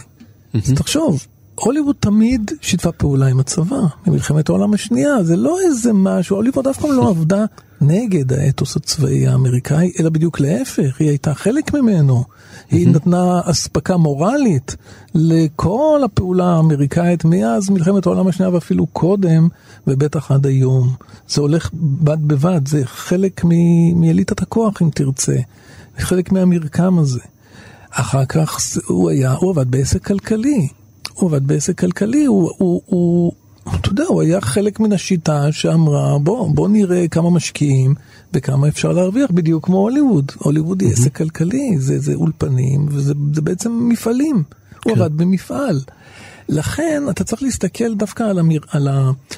[0.53, 6.35] אז תחשוב, הוליווד תמיד שיתפה פעולה עם הצבא במלחמת העולם השנייה, זה לא איזה משהו,
[6.35, 7.45] הוליווד אף פעם לא עבדה
[7.81, 12.23] נגד האתוס הצבאי האמריקאי, אלא בדיוק להפך, היא הייתה חלק ממנו.
[12.71, 14.75] היא נתנה אספקה מורלית
[15.15, 19.47] לכל הפעולה האמריקאית מאז מלחמת העולם השנייה ואפילו קודם,
[19.87, 20.93] ובטח עד היום.
[21.27, 23.41] זה הולך בד בבד, זה חלק
[23.95, 25.37] מאליטת הכוח אם תרצה,
[25.97, 27.19] חלק מהמרקם הזה.
[27.95, 30.67] אחר כך הוא היה, הוא עבד בעסק כלכלי.
[31.13, 33.31] הוא עבד בעסק כלכלי, הוא, הוא, הוא,
[33.75, 37.95] אתה יודע, הוא היה חלק מן השיטה שאמרה, בוא, בוא נראה כמה משקיעים
[38.33, 40.31] וכמה אפשר להרוויח, בדיוק כמו הוליווד.
[40.37, 44.43] הוליווד היא עסק כלכלי, זה, זה אולפנים וזה זה בעצם מפעלים.
[44.85, 45.01] הוא כן.
[45.01, 45.81] עבד במפעל.
[46.49, 48.87] לכן אתה צריך להסתכל דווקא על, המיר, על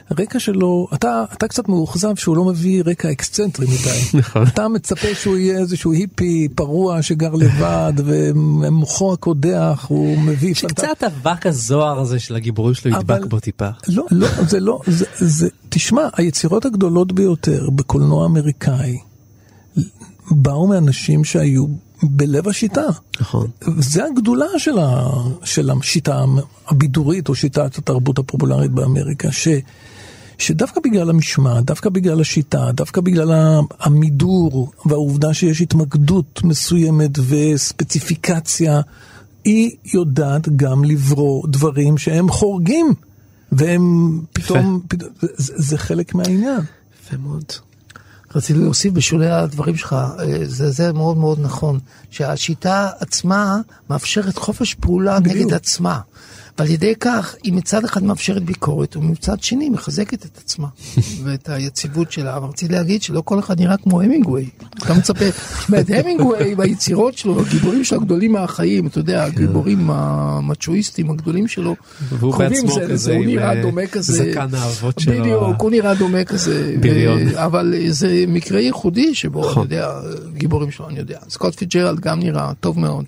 [0.10, 4.02] הרקע שלו, אתה, אתה קצת מאוכזב שהוא לא מביא רקע אקסצנטרי מדי.
[4.20, 4.48] נכון.
[4.48, 10.54] אתה מצפה שהוא יהיה איזשהו היפי פרוע שגר לבד ומוחו הקודח, הוא מביא...
[10.54, 13.70] שקצת אבק הזוהר הזה של הגיבורים שלו ידבק בו טיפה.
[13.88, 18.98] לא, לא, זה לא, זה, זה, תשמע, היצירות הגדולות ביותר בקולנוע אמריקאי
[20.32, 21.66] באו מאנשים שהיו
[22.04, 22.88] בלב השיטה.
[23.22, 23.48] נכון.
[23.80, 25.10] זה הגדולה של, ה,
[25.44, 26.26] של השיטה
[26.68, 29.48] הבידורית או שיטת התרבות הפופולרית באמריקה, ש,
[30.38, 38.82] שדווקא בגלל המשמעת, דווקא בגלל השיטה, דווקא בגלל המידור והעובדה שיש התמקדות מסוימת וספציפיקציה,
[39.44, 42.94] היא יודעת גם לברוא דברים שהם חורגים,
[43.52, 46.60] והם פתאום, פתאום זה, זה חלק מהעניין.
[47.04, 47.67] יפה מאוד.
[48.36, 51.80] רציתי להוסיף בשולי הדברים שלך, אה, זה, זה מאוד מאוד נכון,
[52.12, 53.58] שהשיטה עצמה
[53.90, 55.36] מאפשרת חופש פעולה בדיוק.
[55.36, 56.00] נגד עצמה.
[56.58, 60.68] ועל ידי כך היא מצד אחד מאפשרת ביקורת ומצד שני מחזקת את עצמה
[61.24, 62.38] ואת היציבות שלה.
[62.38, 64.50] אבל רציתי להגיד שלא כל אחד נראה כמו המינגווי.
[64.84, 65.26] אתה מצפה,
[65.70, 69.26] זאת המינגווי והיצירות שלו, הגיבורים שלו הגדולים מהחיים, אתה יודע, כן.
[69.26, 71.76] הגיבורים המצ'ואיסטים הגדולים שלו,
[72.10, 75.14] והוא בעצמו כזה, הוא נראה דומה כזה, זקן האבות שלו.
[75.14, 76.76] בדיוק, הוא נראה דומה כזה.
[76.80, 77.28] בריון.
[77.36, 79.64] אבל זה מקרה ייחודי שבו, אני נכון.
[79.64, 79.90] יודע,
[80.34, 81.20] גיבורים שלו, אני יודע.
[81.30, 83.06] סקוט פיג'רלד גם נראה טוב מאוד,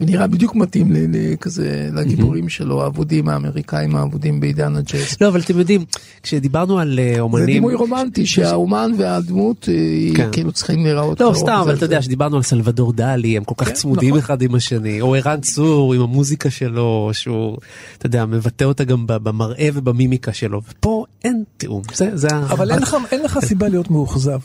[0.00, 0.92] ונראה בדיוק מתאים
[1.40, 2.85] כזה לגיבורים שלו.
[2.86, 5.16] האבודים האמריקאים האבודים בעידן הג'אז.
[5.20, 5.84] לא, אבל אתם יודעים,
[6.22, 7.46] כשדיברנו על אה, זה אומנים...
[7.46, 10.28] דימוי רומנטי שהאומן והדמות אה, כן.
[10.32, 11.20] כאילו צריכים להיראות.
[11.20, 11.74] לא, סתם, זה אבל.
[11.74, 14.18] אתה יודע, שדיברנו על סלבדור דלי, הם כל כך כן, צמודים נכון.
[14.18, 17.56] אחד עם השני, או ערן צור עם המוזיקה שלו, שהוא,
[17.98, 22.52] אתה יודע, מבטא אותה גם במראה ובמימיקה שלו, ופה אין תיאום, זה, זה ה...
[22.52, 24.38] אבל אין לך, אין לך סיבה להיות מאוכזב.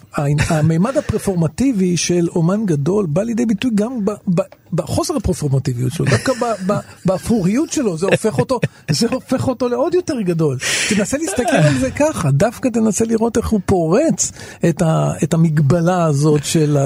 [0.50, 4.41] המימד הפרפורמטיבי של אומן גדול בא לידי ביטוי גם ב, ב,
[4.74, 8.60] בחוסר הפרפורמטיביות שלו, דווקא ב, ב, באפוריות שלו, זה הופך אותו,
[8.91, 10.58] זה הופך אותו לעוד יותר גדול.
[10.89, 14.32] תנסה להסתכל על זה ככה, דווקא תנסה לראות איך הוא פורץ
[14.70, 16.78] את, ה, את המגבלה הזאת של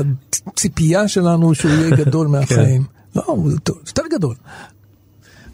[0.48, 2.84] הציפייה שלנו שהוא יהיה גדול מהחיים.
[3.16, 4.36] לא, הוא יותר גדול.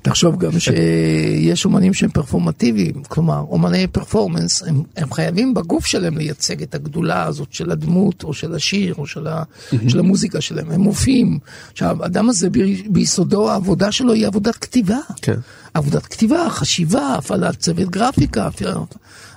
[0.01, 6.61] תחשוב גם שיש אומנים שהם פרפורמטיביים, כלומר אומני פרפורמנס, הם, הם חייבים בגוף שלהם לייצג
[6.61, 9.43] את הגדולה הזאת של הדמות או של השיר או של, ה,
[9.87, 11.39] של המוזיקה שלהם, הם מופיעים.
[11.71, 14.97] עכשיו, האדם הזה ב- ביסודו העבודה שלו היא עבודת כתיבה.
[15.21, 15.39] כן.
[15.73, 18.49] עבודת כתיבה, חשיבה, הפעלת צוות גרפיקה.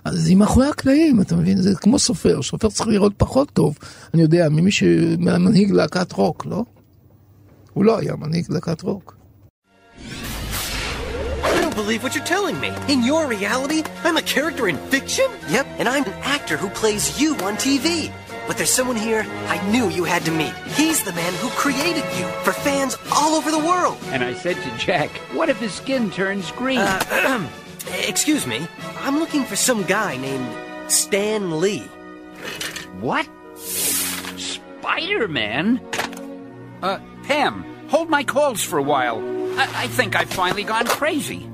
[0.04, 1.62] אז היא מאחורי הקלעים, אתה מבין?
[1.62, 3.78] זה כמו סופר, סופר צריך לראות פחות טוב.
[4.14, 6.64] אני יודע, ממי שמנהיג להקת רוק, לא?
[7.72, 9.23] הוא לא היה מנהיג להקת רוק.
[11.74, 12.72] Don't believe what you're telling me.
[12.86, 15.26] In your reality, I'm a character in fiction?
[15.48, 18.12] Yep, and I'm an actor who plays you on TV.
[18.46, 20.54] But there's someone here I knew you had to meet.
[20.76, 23.98] He's the man who created you for fans all over the world.
[24.10, 26.78] And I said to Jack, what if his skin turns green?
[26.78, 27.48] Uh,
[28.06, 28.68] excuse me.
[29.00, 30.46] I'm looking for some guy named
[30.88, 31.88] Stan Lee.
[33.00, 33.28] what?
[33.56, 35.80] Spider Man?
[36.82, 39.18] Uh, Pam, hold my calls for a while.
[39.58, 41.50] I, I think I've finally gone crazy.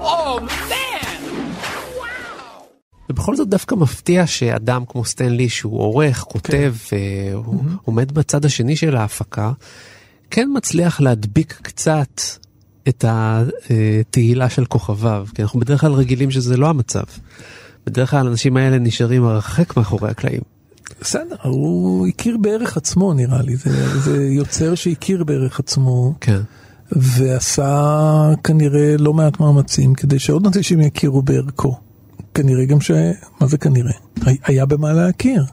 [0.00, 0.40] Oh!
[3.10, 8.96] ובכל זאת דווקא מפתיע שאדם כמו סטנלי שהוא עורך, כותב, והוא עומד בצד השני של
[8.96, 9.52] ההפקה,
[10.30, 12.20] כן מצליח להדביק קצת
[12.88, 17.02] את התהילה של כוכביו, כי אנחנו בדרך כלל רגילים שזה לא המצב.
[17.86, 20.40] בדרך כלל האנשים האלה נשארים הרחק מאחורי הקלעים.
[21.00, 26.14] בסדר, הוא הכיר בערך עצמו נראה לי, זה, זה יוצר שהכיר בערך עצמו.
[26.20, 26.40] כן.
[26.92, 27.92] ועשה
[28.44, 31.76] כנראה לא מעט מאמצים כדי שעוד אנשים יכירו בערכו.
[32.34, 32.90] כנראה גם ש...
[33.40, 33.92] מה זה כנראה?
[34.22, 35.44] הי- היה במה להכיר.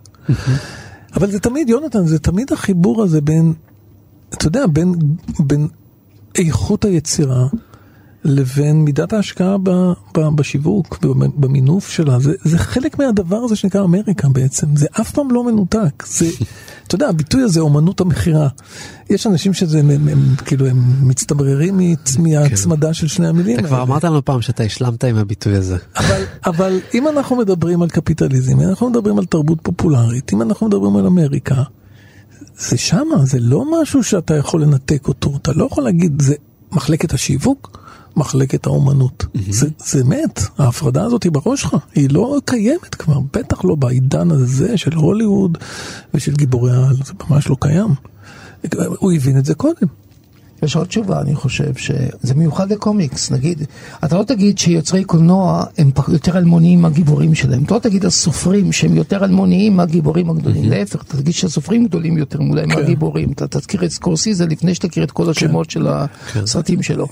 [1.15, 3.54] אבל זה תמיד, יונתן, זה תמיד החיבור הזה בין,
[4.30, 4.93] אתה יודע, בין,
[5.39, 5.67] בין
[6.36, 7.47] איכות היצירה
[8.24, 9.70] לבין מידת ההשקעה ב,
[10.18, 11.00] ב, בשיווק,
[11.36, 12.20] במינוף שלה.
[12.20, 16.04] זה, זה חלק מהדבר הזה שנקרא אמריקה בעצם, זה אף פעם לא מנותק.
[16.08, 16.26] זה,
[16.88, 18.48] אתה יודע, הביטוי הזה, אומנות המכירה.
[19.10, 23.60] יש אנשים שזה, הם, הם, הם, כאילו, הם מצטבררים מצ- מההצמדה של שני המילים.
[23.60, 23.82] אתה כבר.
[23.82, 25.78] אמרת לנו פעם שאתה השלמת עם הביטוי הזה.
[25.98, 30.68] אבל, אבל אם אנחנו מדברים על קפיטליזם, אם אנחנו מדברים על תרבות פופולרית, אם אנחנו
[30.68, 31.64] מדברים על אמריקה,
[32.58, 35.34] זה שמה, זה לא משהו שאתה יכול לנתק אותו.
[35.42, 36.36] אתה לא יכול להגיד, זה
[36.72, 37.80] מחלקת השיווק,
[38.18, 39.26] מחלקת האומנות.
[39.50, 44.32] זה, זה מת, ההפרדה הזאת היא בראש שלך, היא לא קיימת כבר, בטח לא בעידן
[44.32, 45.58] הזה של הוליווד
[46.14, 47.90] ושל גיבורי העל, זה ממש לא קיים.
[49.00, 49.88] הוא הבין את זה קודם.
[50.64, 53.64] יש עוד תשובה, אני חושב, שזה מיוחד לקומיקס, נגיד,
[54.06, 58.72] אתה לא תגיד שיוצרי קולנוע הם יותר אלמוניים מהגיבורים שלהם, אתה לא תגיד על סופרים
[58.72, 63.86] שהם יותר אלמוניים מהגיבורים הגדולים, להפך, אתה תגיד שהסופרים גדולים יותר אולי מהגיבורים, אתה תזכיר
[63.86, 67.08] את סקורסיזה לפני שתכיר את כל השמות של הסרטים שלו.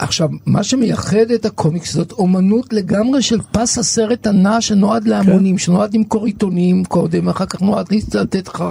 [0.00, 5.94] עכשיו, מה שמייחד את הקומיקס זאת אומנות לגמרי של פס הסרט הנע שנועד להמונים, שנועד
[5.94, 8.64] למכור עיתונים קודם, אחר כך נועד לתת לך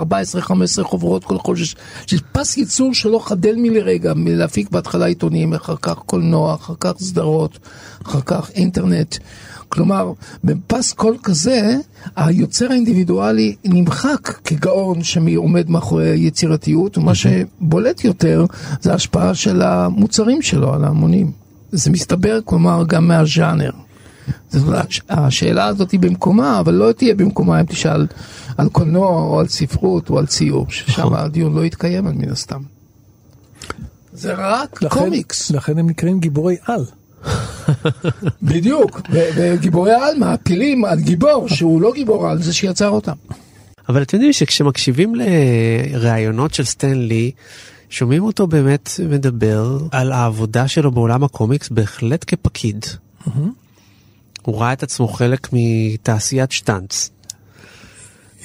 [0.79, 5.97] 14-15 חוברות כל חודש, של פס ייצור שלא חדל מלרגע, מלהפיק בהתחלה עיתונים, אחר כך
[5.97, 7.59] קולנוע, אחר כך סדרות,
[8.05, 9.15] אחר כך אינטרנט.
[9.69, 10.11] כלומר,
[10.43, 11.75] בפס קול כזה,
[12.15, 18.45] היוצר האינדיבידואלי נמחק כגאון שעומד מאחורי היצירתיות, ומה שבולט יותר
[18.81, 21.31] זה ההשפעה של המוצרים שלו על ההמונים.
[21.71, 23.71] זה מסתבר, כלומר, גם מהז'אנר.
[25.09, 28.07] השאלה הזאת היא במקומה, אבל לא תהיה במקומה אם תשאל
[28.57, 32.59] על קולנוע או על ספרות או על ציור, ששם הדיון לא יתקיים מן הסתם.
[34.13, 35.51] זה רק לכן- קומיקס.
[35.51, 36.85] לכן הם נקראים גיבורי על.
[38.41, 39.01] בדיוק,
[39.35, 43.15] וגיבורי העל מעפילים על גיבור שהוא לא גיבור על זה שיצר אותם.
[43.89, 47.31] אבל אתם יודעים שכשמקשיבים לראיונות של סטנלי,
[47.89, 52.85] שומעים אותו באמת מדבר על העבודה שלו בעולם הקומיקס בהחלט כפקיד.
[54.41, 57.09] הוא ראה את עצמו חלק מתעשיית שטאנץ.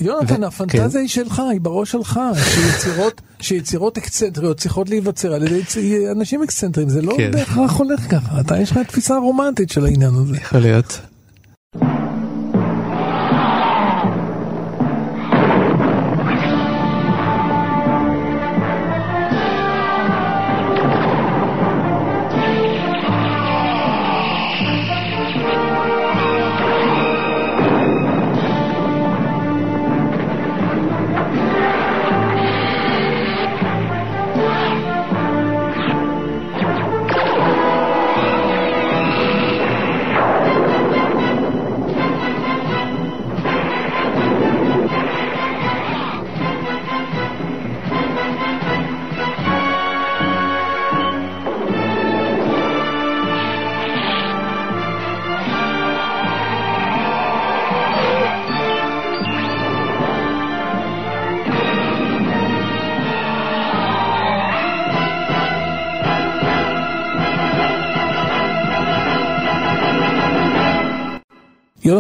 [0.01, 0.99] יונתן, ו- הפנטזיה כן.
[0.99, 5.63] היא שלך, היא בראש שלך, שיצירות, שיצירות אקסצנטריות צריכות להיווצר על ידי
[6.11, 7.31] אנשים אקסצנטריים, זה לא כן.
[7.31, 10.37] בהכרח הולך ככה, אתה יש לך תפיסה רומנטית של העניין הזה.
[10.37, 11.01] יכול להיות.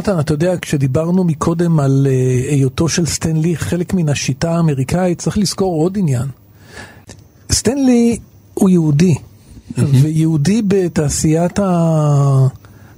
[0.08, 5.38] יונתן, אתה יודע, כשדיברנו מקודם על אה, היותו של סטנלי חלק מן השיטה האמריקאית, צריך
[5.38, 6.26] לזכור עוד עניין.
[7.52, 8.18] סטנלי
[8.54, 9.14] הוא יהודי,
[9.78, 11.58] ויהודי בתעשיית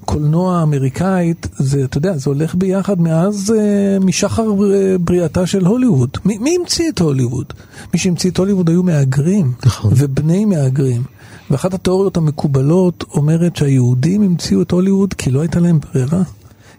[0.02, 6.10] הקולנוע האמריקאית, זה, אתה יודע, זה הולך ביחד מאז, אה, משחר אה, בריאתה של הוליווד.
[6.24, 7.46] מי, מי המציא את הוליווד?
[7.94, 9.92] מי שהמציא את הוליווד היו מהגרים, נכון.
[9.96, 11.02] ובני מהגרים.
[11.50, 16.22] ואחת התיאוריות המקובלות אומרת שהיהודים המציאו את הוליווד כי לא הייתה להם ברירה.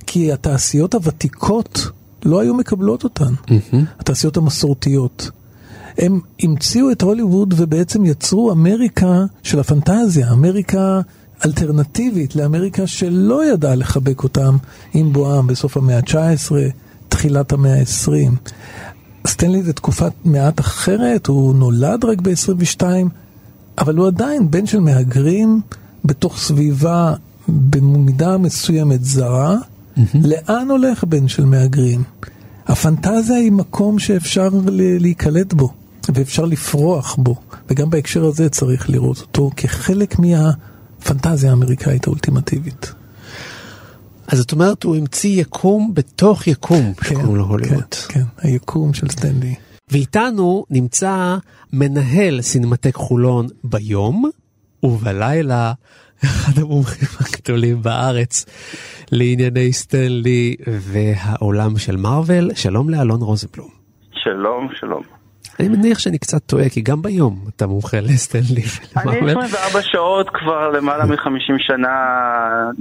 [0.07, 1.89] כי התעשיות הוותיקות
[2.25, 3.33] לא היו מקבלות אותן,
[3.99, 5.31] התעשיות המסורתיות.
[5.97, 11.01] הם המציאו את הוליווד ובעצם יצרו אמריקה של הפנטזיה, אמריקה
[11.45, 14.57] אלטרנטיבית לאמריקה שלא ידעה לחבק אותם
[14.93, 16.51] עם בואם בסוף המאה ה-19,
[17.09, 18.51] תחילת המאה ה-20.
[19.27, 22.81] סטנלי זה תקופה מעט אחרת, הוא נולד רק ב-22,
[23.77, 25.61] אבל הוא עדיין בן של מהגרים
[26.05, 27.13] בתוך סביבה
[27.47, 29.57] במידה מסוימת זרה.
[30.23, 32.03] לאן הולך בן של מהגרים?
[32.67, 34.49] הפנטזיה היא מקום שאפשר
[34.99, 35.73] להיקלט בו,
[36.13, 37.35] ואפשר לפרוח בו,
[37.69, 42.93] וגם בהקשר הזה צריך לראות אותו כחלק מהפנטזיה האמריקאית האולטימטיבית.
[44.27, 47.81] אז זאת אומרת, הוא המציא יקום בתוך יקום שקוראים לו הוליווד.
[47.93, 49.55] כן, כן, היקום של סטנלי.
[49.91, 51.37] ואיתנו נמצא
[51.73, 54.29] מנהל סינמטק חולון ביום,
[54.83, 55.73] ובלילה
[56.25, 58.45] אחד המומחים הגדולים בארץ
[59.11, 62.49] לענייני סטנלי והעולם של מארוול.
[62.55, 63.69] שלום לאלון רוזנבלום.
[64.11, 65.03] שלום, שלום.
[65.59, 68.61] אני מניח שאני קצת טועה, כי גם ביום אתה מומחה לסטנלי
[68.95, 69.29] אני ולמארוול.
[69.29, 71.95] 24 שעות כבר למעלה מ-50 שנה,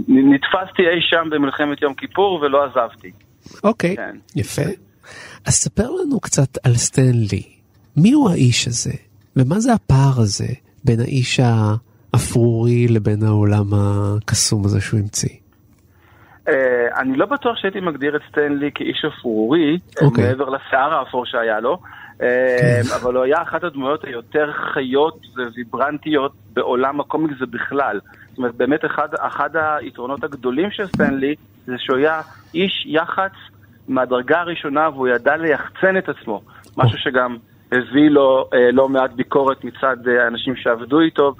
[0.08, 3.10] נתפסתי אי שם במלחמת יום כיפור ולא עזבתי.
[3.64, 4.16] אוקיי, כן.
[4.36, 4.62] יפה.
[5.44, 7.42] אז ספר לנו קצת על סטנלי.
[7.96, 8.92] מי הוא האיש הזה?
[9.36, 10.48] ומה זה הפער הזה
[10.84, 11.40] בין האיש
[12.16, 15.36] האפרורי לבין העולם הקסום הזה שהוא המציא?
[16.48, 20.24] אה, אני לא בטוח שהייתי מגדיר את סטנלי כאיש אפרורי, אה, אוקיי.
[20.24, 21.78] מעבר לשיער האפור שהיה לו,
[22.22, 25.20] אה, אבל הוא היה אחת הדמויות היותר חיות
[25.54, 28.00] וויברנטיות בעולם הקומיקס ובכלל.
[28.28, 31.34] זאת אומרת, באמת אחד, אחד היתרונות הגדולים של סטנלי
[31.66, 32.20] זה שהוא היה
[32.54, 33.32] איש יח"צ
[33.88, 36.42] מהדרגה הראשונה והוא ידע ליחצן את עצמו,
[36.76, 37.36] משהו שגם
[37.72, 41.34] הביא לו אה, לא מעט ביקורת מצד אה, אנשים שעבדו איתו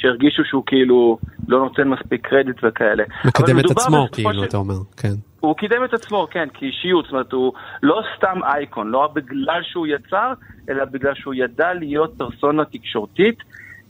[0.00, 3.04] ושהרגישו שהוא כאילו לא נותן מספיק קרדיט וכאלה.
[3.24, 5.12] מקדם את עצמו, כאילו, של- אתה אומר, כן.
[5.40, 9.86] הוא קידם את עצמו, כן, כאישיות, זאת אומרת, הוא לא סתם אייקון, לא בגלל שהוא
[9.86, 10.32] יצר,
[10.68, 13.38] אלא בגלל שהוא ידע להיות פרסונה תקשורתית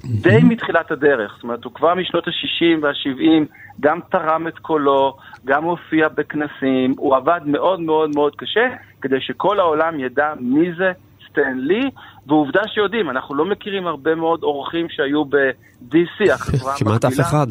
[0.05, 1.33] די מתחילת הדרך.
[1.35, 3.47] זאת אומרת, הוא כבר משנות ה-60 וה-70
[3.81, 8.69] גם תרם את קולו, גם הופיע בכנסים, הוא עבד מאוד מאוד מאוד קשה
[9.03, 10.93] כדי שכל העולם ידע מי זה
[11.31, 11.91] סטן לי,
[12.27, 17.29] ועובדה שיודעים, אנחנו לא מכירים הרבה מאוד עורכים שהיו ב-DC, החברה כמעט אף המקבילה.
[17.29, 17.47] אחד.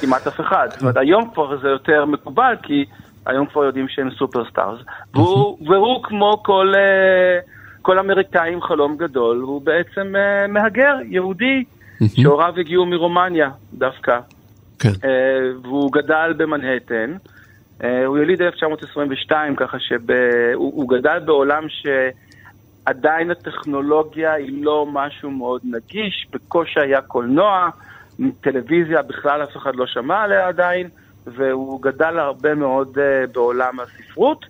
[0.00, 0.68] כמעט אף אחד.
[0.70, 2.84] זאת אומרת, היום כבר זה יותר מקובל, כי
[3.26, 4.80] היום כבר יודעים שהם superstars.
[5.14, 7.38] והוא, והוא כמו כל, אה,
[7.82, 11.64] כל אמריקאי עם חלום גדול, הוא בעצם אה, מהגר, יהודי,
[12.14, 14.18] שהוריו הגיעו מרומניה דווקא.
[14.78, 14.92] כן.
[15.04, 15.10] אה,
[15.62, 17.16] והוא גדל במנהטן.
[18.06, 19.98] הוא יליד 1922, ככה שהוא
[20.54, 21.62] הוא גדל בעולם
[22.86, 27.68] שעדיין הטכנולוגיה היא לא משהו מאוד נגיש, בקושי היה קולנוע,
[28.40, 30.88] טלוויזיה בכלל אף אחד לא שמע עליה עדיין,
[31.26, 34.46] והוא גדל הרבה מאוד אה, בעולם הספרות.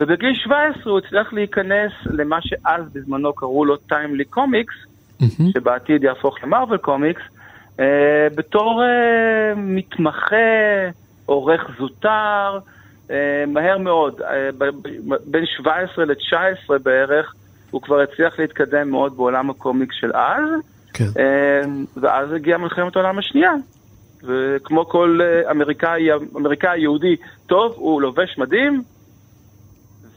[0.00, 4.74] ובגיל 17 הוא הצליח להיכנס למה שאז בזמנו קראו לו טיימלי קומיקס,
[5.54, 7.22] שבעתיד יהפוך למרוויל קומיקס,
[7.80, 10.36] אה, בתור אה, מתמחה,
[11.26, 12.58] עורך זוטר,
[13.46, 14.20] מהר מאוד,
[15.26, 17.34] בין 17 ל-19 בערך,
[17.70, 20.44] הוא כבר הצליח להתקדם מאוד בעולם הקומיקס של אז,
[20.94, 21.04] כן.
[21.18, 21.60] אה,
[21.96, 23.52] ואז הגיעה מלחמת העולם השנייה.
[24.22, 27.16] וכמו כל אה, אמריקאי, אמריקאי יהודי
[27.46, 28.82] טוב, הוא לובש מדים,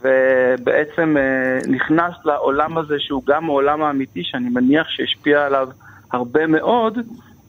[0.02, 5.70] ובעצם אה, נכנס לעולם הזה שהוא גם העולם האמיתי שאני מניח שהשפיע עליו
[6.12, 6.98] הרבה מאוד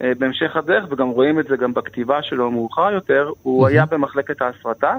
[0.02, 4.42] אה, בהמשך הדרך, וגם רואים את זה גם בכתיבה שלו מאוחר יותר, הוא היה במחלקת
[4.42, 4.96] ההסרטה.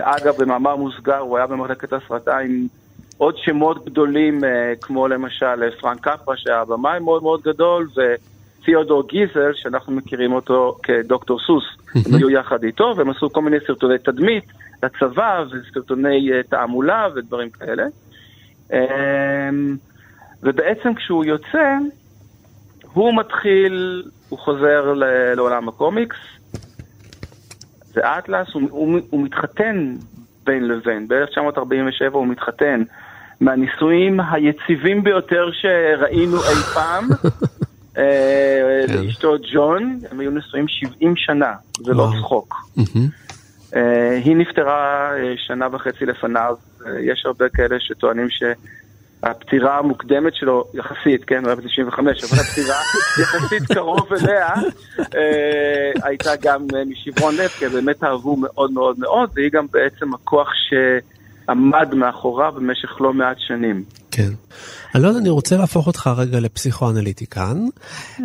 [0.00, 2.66] אגב, במאמר מוסגר, הוא היה במחלקת ההסרטה עם
[3.18, 9.08] עוד שמות גדולים, אה, כמו למשל אה, פרנק קפרה, שהיה במאי מאוד מאוד גדול, ותיאודור
[9.08, 11.64] גיזל, שאנחנו מכירים אותו כדוקטור סוס.
[11.94, 14.44] הם היו יחד איתו, והם עשו כל מיני סרטוני תדמית
[14.82, 17.86] לצבא, וסרטוני אה, תעמולה ודברים כאלה.
[18.72, 19.48] אה,
[20.42, 21.76] ובעצם כשהוא יוצא,
[22.92, 26.16] הוא מתחיל, הוא חוזר ל- לעולם הקומיקס,
[27.94, 29.94] ואטלס, הוא, הוא, הוא מתחתן
[30.44, 31.08] בין לבין.
[31.08, 32.82] ב-1947 הוא מתחתן
[33.40, 37.08] מהנישואים היציבים ביותר שראינו אי פעם.
[37.98, 39.04] אה, כן.
[39.04, 41.52] לאשתו ג'ון, הם היו נשואים 70 שנה,
[41.84, 42.10] זה לא.
[42.18, 42.54] צחוק.
[43.76, 46.56] אה, היא נפטרה אה, שנה וחצי לפניו.
[47.00, 52.10] יש הרבה כאלה שטוענים שהפטירה המוקדמת שלו, יחסית, כן, הוא היה ב-95, אבל
[52.40, 52.76] הפטירה
[53.22, 54.48] יחסית קרוב אליה,
[56.02, 60.48] הייתה גם משברון לב, כי הם באמת אהבו מאוד מאוד מאוד, והיא גם בעצם הכוח
[61.46, 63.84] שעמד מאחוריו במשך לא מעט שנים.
[64.10, 64.30] כן.
[64.96, 67.66] אלון, אני רוצה להפוך אותך רגע לפסיכואנליטיקן,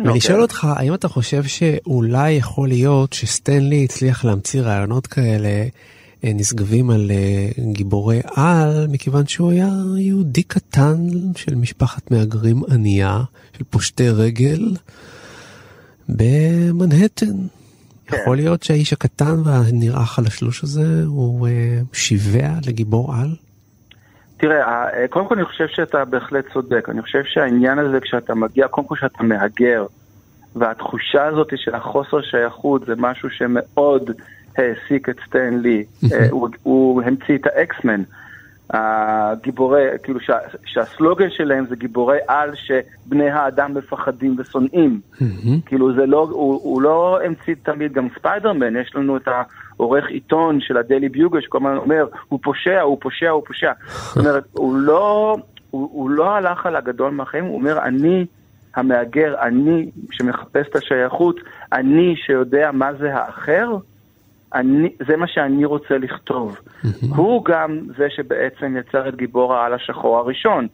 [0.04, 5.48] ולשאול אותך, האם אתה חושב שאולי יכול להיות שסטנלי הצליח להמציא רעיונות כאלה
[6.24, 9.68] אה, נשגבים על אה, גיבורי על, מכיוון שהוא היה
[9.98, 10.96] יהודי קטן
[11.36, 13.20] של משפחת מהגרים ענייה,
[13.58, 14.76] של פושטי רגל,
[16.08, 17.36] במנהטן.
[18.16, 21.52] יכול להיות שהאיש הקטן והנראה חלשלוש הזה הוא אה,
[21.92, 23.28] שיבע לגיבור על?
[24.36, 26.88] תראה, ה- קודם כל אני חושב שאתה בהחלט צודק.
[26.88, 29.86] אני חושב שהעניין הזה כשאתה מגיע, קודם כל שאתה מהגר,
[30.56, 34.10] והתחושה הזאת של החוסר שייכות זה משהו שמאוד
[34.56, 35.84] העסיק את סטן לי.
[36.12, 38.02] אה, הוא, הוא המציא את האקסמן.
[38.72, 45.00] הגיבורי, כאילו שה, שהסלוגן שלהם זה גיבורי על שבני האדם מפחדים ושונאים.
[45.66, 50.60] כאילו זה לא, הוא, הוא לא המציא תמיד גם ספיידרמן, יש לנו את העורך עיתון
[50.60, 53.72] של הדיילי ביוגל שכל הזמן אומר, הוא פושע, הוא פושע, הוא פושע.
[53.88, 55.36] זאת אומרת, הוא לא,
[55.70, 58.26] הוא, הוא לא הלך על הגדול מהחיים, הוא אומר, אני
[58.74, 61.40] המהגר, אני שמחפש את השייכות,
[61.72, 63.76] אני שיודע מה זה האחר,
[64.54, 66.56] אני, זה מה שאני רוצה לכתוב.
[67.16, 70.66] הוא גם זה שבעצם יצר את גיבור העל השחור הראשון.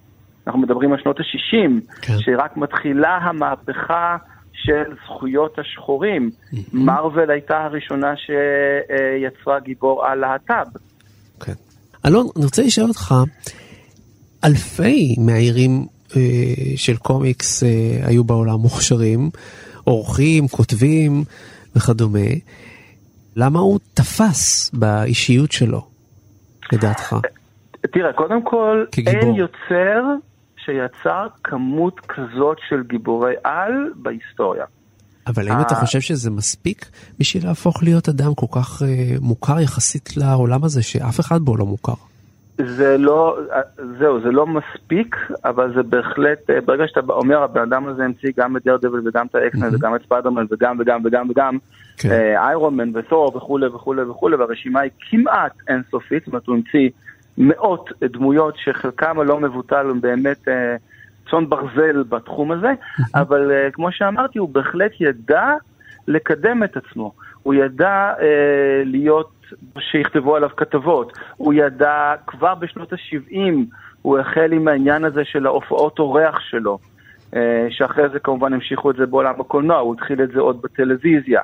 [0.47, 1.70] אנחנו מדברים על שנות ה-60,
[2.18, 4.16] שרק מתחילה המהפכה
[4.53, 6.31] של זכויות השחורים.
[6.72, 10.79] מארוול הייתה הראשונה שיצרה גיבור על להט"ב.
[12.07, 13.14] אלון, אני רוצה לשאול אותך,
[14.45, 16.20] אלפי מהעירים אה,
[16.76, 17.68] של קומיקס אה,
[18.03, 19.31] היו בעולם מוכשרים,
[19.85, 21.24] עורכים, כותבים
[21.76, 22.29] וכדומה.
[23.39, 25.86] למה הוא תפס באישיות שלו,
[26.72, 27.16] לדעתך?
[27.93, 29.20] תראה, קודם כל, כגיבור.
[29.20, 30.03] אין יוצר
[30.57, 34.64] שיצר כמות כזאת של גיבורי על בהיסטוריה.
[35.26, 35.80] אבל האם אתה אה.
[35.80, 41.20] חושב שזה מספיק בשביל להפוך להיות אדם כל כך אה, מוכר יחסית לעולם הזה, שאף
[41.20, 42.07] אחד בו לא מוכר?
[42.66, 43.38] זה לא,
[43.98, 48.30] זהו, זה לא מספיק, אבל זה בהחלט, אה, ברגע שאתה אומר, הבן אדם הזה המציא
[48.36, 51.59] גם את דרדבל וגם את האקסמן וגם את ספיידרמן וגם וגם וגם וגם,
[51.96, 52.34] כן.
[52.36, 56.90] איירון מן ותור וכולי וכולי וכולי, והרשימה היא כמעט אינסופית, זאת אומרת, הוא המציא
[57.38, 60.76] מאות דמויות שחלקם הלא מבוטל הם באמת אה,
[61.30, 62.72] צאן ברזל בתחום הזה,
[63.14, 65.54] אבל אה, כמו שאמרתי, הוא בהחלט ידע
[66.09, 67.12] לקדם את עצמו.
[67.42, 69.38] הוא ידע אה, להיות,
[69.78, 71.18] שיכתבו עליו כתבות.
[71.36, 73.36] הוא ידע, כבר בשנות ה-70,
[74.03, 76.78] הוא החל עם העניין הזה של ההופעות אורח שלו.
[77.36, 81.40] אה, שאחרי זה כמובן המשיכו את זה בעולם הקולנוע, הוא התחיל את זה עוד בטלוויזיה.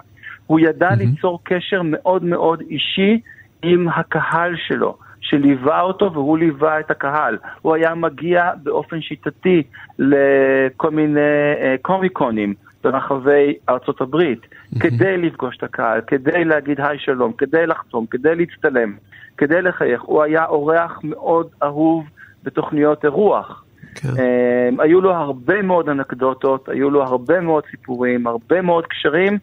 [0.46, 0.94] הוא ידע mm-hmm.
[0.94, 3.20] ליצור קשר מאוד מאוד אישי
[3.62, 7.38] עם הקהל שלו, שליווה אותו והוא ליווה את הקהל.
[7.62, 9.62] הוא היה מגיע באופן שיטתי
[9.98, 11.20] לכל מיני
[11.60, 12.54] אה, קומיקונים
[12.84, 14.80] ברחבי ארצות הברית, mm-hmm.
[14.80, 18.96] כדי לפגוש את הקהל, כדי להגיד היי שלום, כדי לחתום, כדי להצטלם,
[19.38, 20.02] כדי לחייך.
[20.02, 22.04] הוא היה אורח מאוד אהוב
[22.42, 23.64] בתוכניות אירוח.
[23.94, 24.08] כן.
[24.08, 29.38] Um, היו לו הרבה מאוד אנקדוטות, היו לו הרבה מאוד סיפורים, הרבה מאוד קשרים,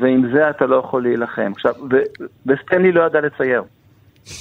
[0.00, 1.52] ועם זה אתה לא יכול להילחם.
[1.52, 1.74] עכשיו,
[2.46, 3.62] וסטנלי לא ידע לצייר,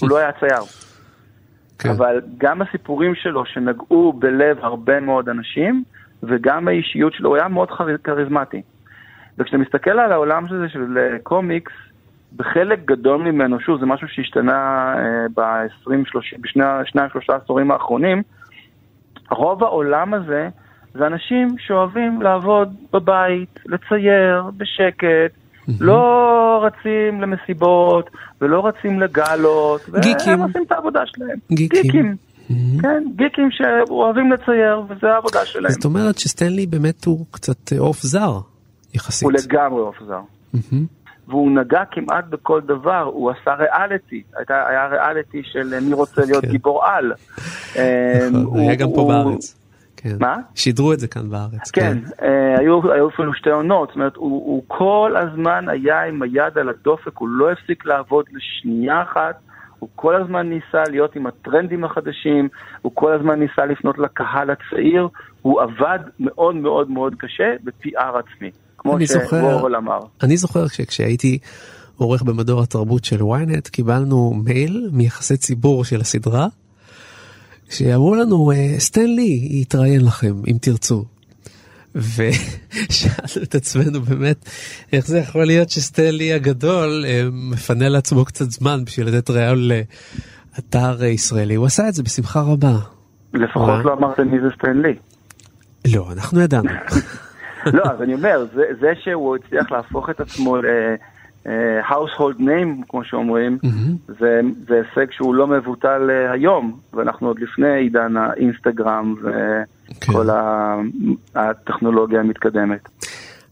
[0.02, 0.64] הוא לא היה צייר.
[1.80, 1.90] כן.
[1.90, 5.84] אבל גם הסיפורים שלו שנגעו בלב הרבה מאוד אנשים,
[6.24, 7.70] וגם האישיות שלו, הוא היה מאוד
[8.04, 8.62] כריזמטי.
[9.38, 11.72] וכשאתה מסתכל על העולם הזה של אה, קומיקס,
[12.36, 18.22] בחלק גדול ממנו, שוב, זה משהו שהשתנה אה, ב-20, 30, בשניים, שלושה עשורים האחרונים,
[19.32, 20.50] רוב העולם הזה
[20.94, 25.34] זה אנשים שאוהבים לעבוד בבית, לצייר בשקט,
[25.80, 28.10] לא רצים למסיבות
[28.42, 29.00] ולא רצים
[30.00, 30.40] גיקים.
[30.40, 31.38] והם עושים את העבודה שלהם.
[31.52, 31.82] גיקים.
[31.82, 32.16] גיקים.
[32.82, 35.72] כן, גיקים שאוהבים לצייר, וזה העבודה שלהם.
[35.72, 38.40] זאת אומרת שסטנלי באמת הוא קצת אה, עוף זר,
[38.94, 39.24] יחסית.
[39.24, 40.20] הוא לגמרי עוף זר.
[40.54, 40.86] מהמם.
[41.28, 46.46] והוא נגע כמעט בכל דבר, הוא עשה ריאליטי, הייתה, היה ריאליטי של מי רוצה להיות
[46.46, 47.12] גיבור על.
[47.74, 48.28] כן.
[48.32, 49.56] נכון, הוא- היה גם פה בארץ.
[49.98, 50.16] כן.
[50.20, 50.36] מה?
[50.56, 51.72] שידרו את זה כאן בארץ.
[51.72, 56.22] כן, אה, היו, היו אפילו שתי עונות, זאת אומרת, הוא, הוא כל הזמן היה עם
[56.22, 59.36] היד על הדופק, הוא לא הפסיק לעבוד לשנייה אחת,
[59.84, 62.50] הוא כל הזמן ניסה להיות עם הטרנדים החדשים,
[62.82, 65.08] הוא כל הזמן ניסה לפנות לקהל הצעיר,
[65.42, 68.98] הוא עבד מאוד מאוד מאוד קשה ב-PR עצמי, כמו
[69.30, 70.00] שוורול אמר.
[70.24, 71.40] אני זוכר שכשהייתי
[71.98, 76.48] עורך במדור התרבות של ynet קיבלנו מייל מיחסי ציבור של הסדרה
[77.70, 81.06] שאמרו לנו "אה, סטנלי יתראיין לכם אם תרצו.
[81.96, 84.50] ושאלנו את עצמנו באמת
[84.94, 91.04] איך זה יכול להיות שסטנלי הגדול אה, מפנה לעצמו קצת זמן בשביל לתת ראיון לאתר
[91.04, 92.76] ישראלי הוא עשה את זה בשמחה רבה.
[93.34, 94.96] לפחות לא אמרת מי זה סטנלי.
[95.94, 96.70] לא אנחנו ידענו.
[97.74, 100.66] לא אז אני אומר זה, זה שהוא הצליח להפוך את עצמו ל...
[101.90, 104.14] household name, כמו שאומרים, mm-hmm.
[104.20, 110.34] זה, זה הישג שהוא לא מבוטל uh, היום, ואנחנו עוד לפני עידן האינסטגרם וכל okay.
[111.36, 112.90] הטכנולוגיה המתקדמת.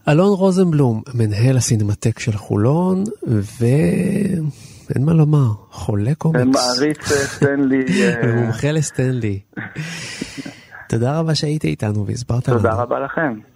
[0.10, 6.46] אלון רוזנבלום, מנהל הסינמטק של חולון, ואין מה לומר, חולה קומיקס.
[6.46, 7.86] מעריץ סטנלי.
[8.36, 9.39] מומחה לסטנלי.
[10.89, 12.58] תודה רבה שהיית איתנו והסברת לנו.
[12.58, 13.51] תודה רבה לכם.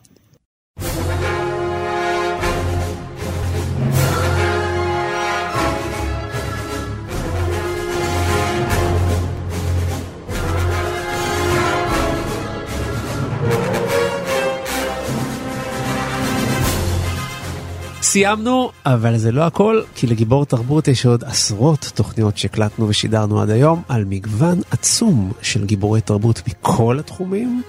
[18.16, 23.50] סיימנו, אבל זה לא הכל, כי לגיבור תרבות יש עוד עשרות תוכניות שהקלטנו ושידרנו עד
[23.50, 27.62] היום על מגוון עצום של גיבורי תרבות מכל התחומים,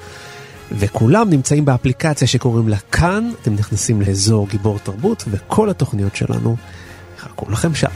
[0.72, 6.57] וכולם נמצאים באפליקציה שקוראים לה כאן, אתם נכנסים לאזור גיבור תרבות, וכל התוכניות שלנו
[7.16, 7.88] יחכו לכם שם.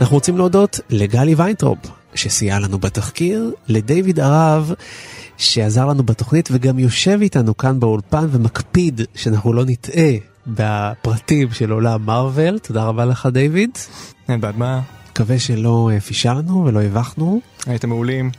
[0.00, 1.78] אנחנו רוצים להודות לגלי ויינטרופ,
[2.14, 4.72] שסייע לנו בתחקיר, לדיוויד הרב,
[5.36, 10.12] שעזר לנו בתוכנית וגם יושב איתנו כאן באולפן ומקפיד שאנחנו לא נטעה
[10.46, 12.58] בפרטים של עולם מארוול.
[12.58, 13.70] תודה רבה לך דיוויד.
[14.28, 14.80] אין בעד מה.
[15.10, 17.40] מקווה שלא פישלנו ולא הבכנו.
[17.66, 18.30] הייתם מעולים.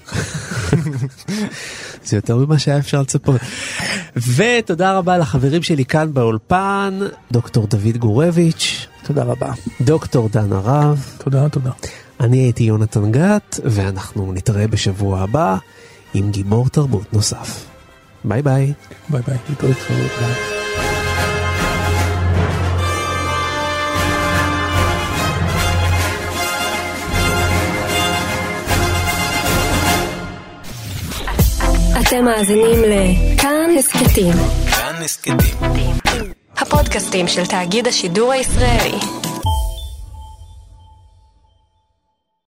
[2.06, 3.42] זה יותר ממה שהיה אפשר לצפות.
[4.36, 7.00] ותודה רבה לחברים שלי כאן באולפן,
[7.32, 8.88] דוקטור דוד גורביץ'.
[9.04, 9.52] תודה רבה.
[9.82, 11.06] דוקטור דן הרב.
[11.18, 11.72] תודה, תודה.
[12.24, 15.58] אני הייתי יונתן גת, ואנחנו נתראה בשבוע הבא
[16.14, 17.66] עם גיבור תרבות נוסף.
[18.24, 18.74] ביי ביי.
[19.10, 19.38] ביי ביי.
[19.62, 19.74] ביי.
[32.02, 34.34] אתם מאזינים לכאן הסכתים.
[34.72, 35.38] כאן הסכתים.
[36.58, 39.00] הפודקאסטים של תאגיד השידור הישראלי.